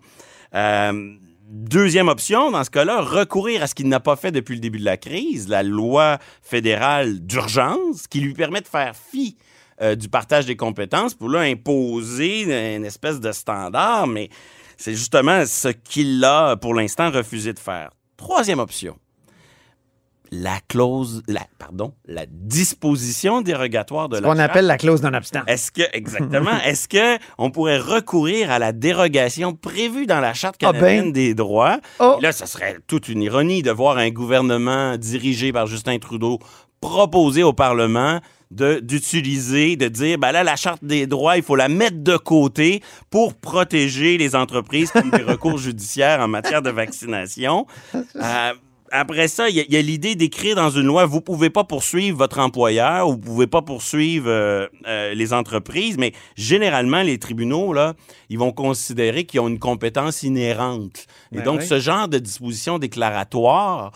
Euh, 0.54 1.14
Deuxième 1.54 2.08
option, 2.08 2.50
dans 2.50 2.64
ce 2.64 2.70
cas-là, 2.70 3.02
recourir 3.02 3.62
à 3.62 3.68
ce 3.68 3.76
qu'il 3.76 3.90
n'a 3.90 4.00
pas 4.00 4.16
fait 4.16 4.32
depuis 4.32 4.54
le 4.56 4.62
début 4.62 4.80
de 4.80 4.86
la 4.86 4.96
crise, 4.96 5.50
la 5.50 5.64
loi 5.64 6.18
fédérale 6.42 7.20
d'urgence, 7.20 8.08
qui 8.08 8.22
lui 8.22 8.34
permet 8.34 8.62
de 8.62 8.70
faire 8.70 8.94
fi 8.96 9.36
euh, 9.82 9.96
du 9.96 10.08
partage 10.08 10.46
des 10.46 10.56
compétences 10.56 11.14
pour 11.14 11.28
là 11.28 11.42
imposer 11.42 12.44
une 12.76 12.86
espèce 12.86 13.20
de 13.20 13.34
standard, 13.34 14.08
mais 14.08 14.30
c'est 14.78 14.94
justement 14.94 15.46
ce 15.46 15.68
qu'il 15.68 16.24
a 16.24 16.56
pour 16.56 16.74
l'instant 16.74 17.12
refusé 17.12 17.52
de 17.52 17.60
faire. 17.60 17.90
Troisième 18.16 18.60
option, 18.60 18.96
la 20.32 20.60
clause, 20.70 21.24
la, 21.28 21.42
pardon, 21.60 21.94
la 22.06 22.26
disposition 22.26 23.42
dérogatoire 23.42 24.08
de 24.08 24.16
Ce 24.18 24.22
la 24.22 24.28
qu'on 24.30 24.40
appelle 24.40 24.66
la 24.66 24.78
clause 24.78 25.02
non-obstant. 25.04 25.42
Est-ce 25.48 25.72
que, 25.72 25.82
exactement, 25.92 26.58
est-ce 26.66 26.88
que 26.88 27.18
on 27.38 27.52
pourrait 27.52 27.80
recourir 27.80 28.50
à 28.50 28.58
la 28.58 28.72
dérogation 28.72 29.54
prévue 29.54 30.06
dans 30.06 30.22
la 30.22 30.34
Charte 30.34 30.56
Ah 30.62 30.72
canadienne 30.72 31.06
ben. 31.06 31.12
des 31.12 31.34
droits? 31.34 31.80
Oh. 32.00 32.18
Là, 32.22 32.32
ce 32.32 32.46
serait 32.46 32.78
toute 32.88 33.10
une 33.10 33.22
ironie 33.22 33.62
de 33.62 33.72
voir 33.72 33.98
un 33.98 34.10
gouvernement 34.10 34.96
dirigé 34.98 35.52
par 35.52 35.68
Justin 35.68 36.00
Trudeau 36.00 36.40
proposer 36.80 37.44
au 37.44 37.54
Parlement 37.54 38.22
de- 38.52 38.80
d'utiliser, 38.80 39.76
de, 39.76 39.88
dire, 39.88 40.18
ben 40.18 40.32
là, 40.32 40.44
la 40.44 40.56
Charte 40.56 40.84
des 40.84 41.08
droits, 41.08 41.38
il 41.38 41.44
faut 41.44 41.56
la 41.56 41.70
mettre 41.70 41.98
de 42.04 42.18
côté 42.18 42.82
pour 43.10 43.34
protéger 43.36 44.18
les 44.18 44.36
entreprises 44.36 44.92
contre 44.92 45.12
des 45.18 45.24
recours 45.24 45.58
judiciaires 45.58 46.22
en 46.22 46.28
matière 46.28 46.62
de 46.62 46.70
vaccination. 46.70 47.66
Euh, 48.16 48.54
après 48.92 49.28
ça, 49.28 49.50
il 49.50 49.56
y 49.56 49.76
a, 49.76 49.80
a 49.80 49.82
l'idée 49.82 50.16
d'écrire 50.16 50.56
dans 50.56 50.70
une 50.70 50.86
loi, 50.86 51.06
vous 51.06 51.22
pouvez 51.22 51.50
pas 51.50 51.64
poursuivre 51.64 52.18
votre 52.18 52.40
employeur, 52.40 53.08
ou 53.08 53.14
vous 53.14 53.18
pouvez 53.20 53.48
pas 53.48 53.62
poursuivre 53.62 54.30
euh, 54.30 54.68
euh, 54.88 55.14
les 55.14 55.34
entreprises, 55.34 55.98
mais 55.98 56.12
généralement, 56.36 57.02
les 57.02 57.18
tribunaux, 57.18 57.74
là, 57.74 57.94
ils 58.30 58.38
vont 58.38 58.52
considérer 58.52 59.24
qu'ils 59.24 59.40
ont 59.40 59.48
une 59.48 59.60
compétence 59.60 60.24
inhérente. 60.24 61.08
Et 61.32 61.38
Ben 61.38 61.44
donc, 61.44 61.60
oui. 61.62 61.68
ce 61.68 61.80
genre 61.80 62.08
de 62.08 62.18
disposition 62.18 62.80
déclaratoire, 62.80 63.92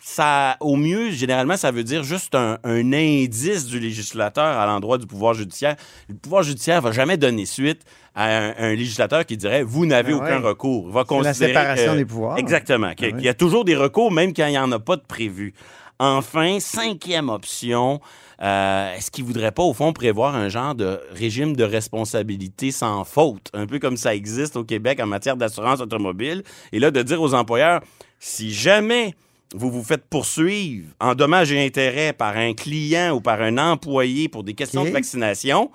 ça, 0.00 0.56
au 0.60 0.76
mieux, 0.76 1.10
généralement, 1.10 1.56
ça 1.56 1.70
veut 1.70 1.82
dire 1.84 2.04
juste 2.04 2.34
un, 2.34 2.58
un 2.62 2.92
indice 2.92 3.66
du 3.66 3.80
législateur 3.80 4.44
à 4.58 4.64
l'endroit 4.66 4.96
du 4.96 5.06
pouvoir 5.06 5.34
judiciaire. 5.34 5.74
Le 6.08 6.14
pouvoir 6.14 6.42
judiciaire 6.44 6.80
va 6.80 6.92
jamais 6.92 7.16
donner 7.16 7.46
suite 7.46 7.82
à 8.14 8.26
un, 8.48 8.54
un 8.58 8.74
législateur 8.74 9.26
qui 9.26 9.36
dirait 9.36 9.62
vous 9.62 9.86
n'avez 9.86 10.12
Ah 10.12 10.16
aucun 10.16 10.38
recours. 10.40 10.86
Il 10.88 10.92
va 10.92 11.04
la 11.22 11.34
séparation 11.34 11.92
que- 11.92 11.98
des 11.98 12.04
pouvoirs. 12.04 12.38
Exactement. 12.38 12.86
Ah 12.96 13.02
ouais. 13.02 13.12
qu'il 13.12 13.20
y 13.22 13.28
a 13.28 13.34
toujours 13.34 13.64
des 13.64 13.74
recours, 13.76 14.12
même 14.12 14.32
quand 14.32 14.46
il 14.46 14.52
n'y 14.52 14.58
en 14.58 14.70
a 14.72 14.78
pas 14.78 14.96
de 14.96 15.02
prévu. 15.02 15.52
Enfin, 16.00 16.60
cinquième 16.60 17.28
option, 17.28 18.00
euh, 18.40 18.94
est-ce 18.94 19.10
qu'il 19.10 19.24
ne 19.24 19.26
voudrait 19.28 19.50
pas, 19.50 19.64
au 19.64 19.74
fond, 19.74 19.92
prévoir 19.92 20.36
un 20.36 20.48
genre 20.48 20.76
de 20.76 21.00
régime 21.10 21.56
de 21.56 21.64
responsabilité 21.64 22.70
sans 22.70 23.02
faute, 23.02 23.48
un 23.52 23.66
peu 23.66 23.80
comme 23.80 23.96
ça 23.96 24.14
existe 24.14 24.56
au 24.56 24.62
Québec 24.62 25.00
en 25.02 25.06
matière 25.06 25.36
d'assurance 25.36 25.80
automobile, 25.80 26.44
et 26.70 26.78
là, 26.78 26.92
de 26.92 27.02
dire 27.02 27.20
aux 27.20 27.34
employeurs, 27.34 27.80
si 28.20 28.52
jamais 28.54 29.14
vous 29.54 29.70
vous 29.70 29.82
faites 29.82 30.04
poursuivre 30.04 30.88
en 31.00 31.14
dommages 31.14 31.52
et 31.52 31.64
intérêts 31.64 32.12
par 32.12 32.36
un 32.36 32.54
client 32.54 33.14
ou 33.14 33.20
par 33.20 33.40
un 33.40 33.56
employé 33.58 34.28
pour 34.28 34.44
des 34.44 34.54
questions 34.54 34.84
de 34.84 34.90
vaccination, 34.90 35.70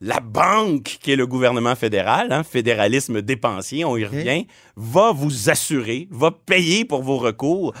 la 0.00 0.18
banque, 0.18 0.98
qui 1.00 1.12
est 1.12 1.16
le 1.16 1.26
gouvernement 1.26 1.76
fédéral, 1.76 2.32
hein, 2.32 2.42
fédéralisme 2.42 3.22
dépensier, 3.22 3.84
on 3.84 3.96
y 3.96 4.04
revient, 4.04 4.46
va 4.76 5.12
vous 5.12 5.48
assurer, 5.48 6.08
va 6.10 6.32
payer 6.32 6.84
pour 6.84 7.02
vos 7.02 7.18
recours. 7.18 7.72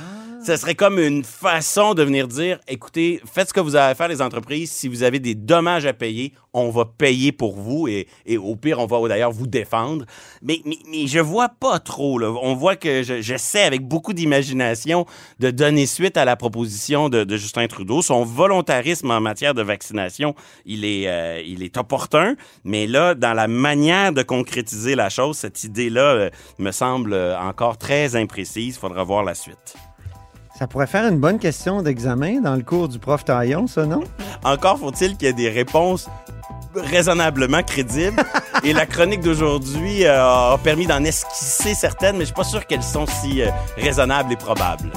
Ce 0.44 0.56
serait 0.56 0.74
comme 0.74 0.98
une 0.98 1.22
façon 1.22 1.94
de 1.94 2.02
venir 2.02 2.26
dire, 2.26 2.58
écoutez, 2.66 3.20
faites 3.32 3.48
ce 3.50 3.54
que 3.54 3.60
vous 3.60 3.76
avez 3.76 3.92
à 3.92 3.94
faire 3.94 4.08
les 4.08 4.20
entreprises. 4.20 4.72
Si 4.72 4.88
vous 4.88 5.04
avez 5.04 5.20
des 5.20 5.34
dommages 5.36 5.86
à 5.86 5.92
payer, 5.92 6.32
on 6.52 6.68
va 6.70 6.84
payer 6.84 7.30
pour 7.30 7.54
vous 7.56 7.86
et, 7.86 8.08
et 8.26 8.36
au 8.38 8.56
pire, 8.56 8.80
on 8.80 8.86
va 8.86 9.06
d'ailleurs 9.08 9.30
vous 9.30 9.46
défendre. 9.46 10.04
Mais, 10.42 10.60
mais, 10.64 10.78
mais 10.90 11.06
je 11.06 11.20
vois 11.20 11.48
pas 11.48 11.78
trop. 11.78 12.20
On 12.20 12.54
voit 12.56 12.74
que 12.76 13.02
je- 13.04 13.20
j'essaie 13.20 13.62
avec 13.62 13.86
beaucoup 13.86 14.12
d'imagination 14.12 15.06
de 15.38 15.50
donner 15.52 15.86
suite 15.86 16.16
à 16.16 16.24
la 16.24 16.34
proposition 16.34 17.08
de, 17.08 17.22
de 17.22 17.36
Justin 17.36 17.68
Trudeau. 17.68 18.02
Son 18.02 18.24
volontarisme 18.24 19.10
en 19.12 19.20
matière 19.20 19.54
de 19.54 19.62
vaccination, 19.62 20.34
il 20.66 20.84
est, 20.84 21.06
euh, 21.06 21.40
il 21.46 21.62
est 21.62 21.76
opportun. 21.76 22.34
Mais 22.64 22.86
là, 22.88 23.14
dans 23.14 23.32
la 23.34 23.46
manière 23.46 24.12
de 24.12 24.22
concrétiser 24.22 24.96
la 24.96 25.08
chose, 25.08 25.36
cette 25.38 25.62
idée-là 25.62 26.02
euh, 26.14 26.30
me 26.58 26.72
semble 26.72 27.12
euh, 27.12 27.38
encore 27.38 27.78
très 27.78 28.16
imprécise. 28.16 28.74
Il 28.76 28.80
faudra 28.80 29.04
voir 29.04 29.22
la 29.22 29.34
suite. 29.34 29.74
Ça 30.62 30.68
pourrait 30.68 30.86
faire 30.86 31.08
une 31.08 31.18
bonne 31.18 31.40
question 31.40 31.82
d'examen 31.82 32.40
dans 32.40 32.54
le 32.54 32.62
cours 32.62 32.86
du 32.86 33.00
prof 33.00 33.24
Taillon, 33.24 33.66
ça, 33.66 33.84
non? 33.84 34.04
Encore 34.44 34.78
faut-il 34.78 35.16
qu'il 35.16 35.26
y 35.26 35.30
ait 35.30 35.32
des 35.32 35.48
réponses 35.48 36.08
raisonnablement 36.72 37.64
crédibles. 37.64 38.22
Et 38.62 38.72
la 38.72 38.86
chronique 38.86 39.22
d'aujourd'hui 39.22 40.04
euh, 40.04 40.52
a 40.52 40.58
permis 40.62 40.86
d'en 40.86 41.02
esquisser 41.02 41.74
certaines, 41.74 42.14
mais 42.14 42.20
je 42.20 42.26
suis 42.26 42.34
pas 42.34 42.44
sûr 42.44 42.64
qu'elles 42.64 42.84
sont 42.84 43.06
si 43.06 43.42
euh, 43.42 43.48
raisonnables 43.76 44.32
et 44.32 44.36
probables. 44.36 44.92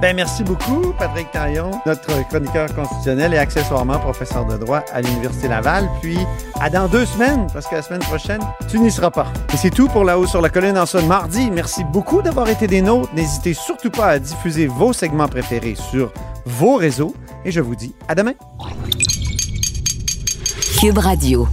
Ben, 0.00 0.14
merci 0.14 0.44
beaucoup, 0.44 0.92
Patrick 0.96 1.28
Taillon, 1.32 1.72
notre 1.84 2.28
chroniqueur 2.28 2.72
constitutionnel 2.72 3.34
et 3.34 3.38
accessoirement 3.38 3.98
professeur 3.98 4.46
de 4.46 4.56
droit 4.56 4.84
à 4.92 5.00
l'Université 5.00 5.48
Laval. 5.48 5.88
Puis, 6.00 6.16
à 6.60 6.70
dans 6.70 6.86
deux 6.86 7.04
semaines, 7.04 7.48
parce 7.52 7.66
que 7.66 7.74
la 7.74 7.82
semaine 7.82 8.02
prochaine, 8.02 8.40
tu 8.70 8.78
n'y 8.78 8.92
seras 8.92 9.10
pas. 9.10 9.26
Et 9.52 9.56
c'est 9.56 9.70
tout 9.70 9.88
pour 9.88 10.04
La 10.04 10.16
Haut 10.16 10.28
sur 10.28 10.40
la 10.40 10.50
Colline 10.50 10.78
en 10.78 10.86
ce 10.86 10.98
mardi. 10.98 11.50
Merci 11.50 11.82
beaucoup 11.82 12.22
d'avoir 12.22 12.48
été 12.48 12.68
des 12.68 12.80
nôtres. 12.80 13.12
N'hésitez 13.12 13.54
surtout 13.54 13.90
pas 13.90 14.06
à 14.06 14.18
diffuser 14.20 14.68
vos 14.68 14.92
segments 14.92 15.26
préférés 15.26 15.74
sur 15.74 16.12
vos 16.46 16.76
réseaux. 16.76 17.12
Et 17.44 17.50
je 17.50 17.60
vous 17.60 17.74
dis 17.74 17.92
à 18.06 18.14
demain. 18.14 18.34
Cube 20.78 20.98
Radio. 20.98 21.48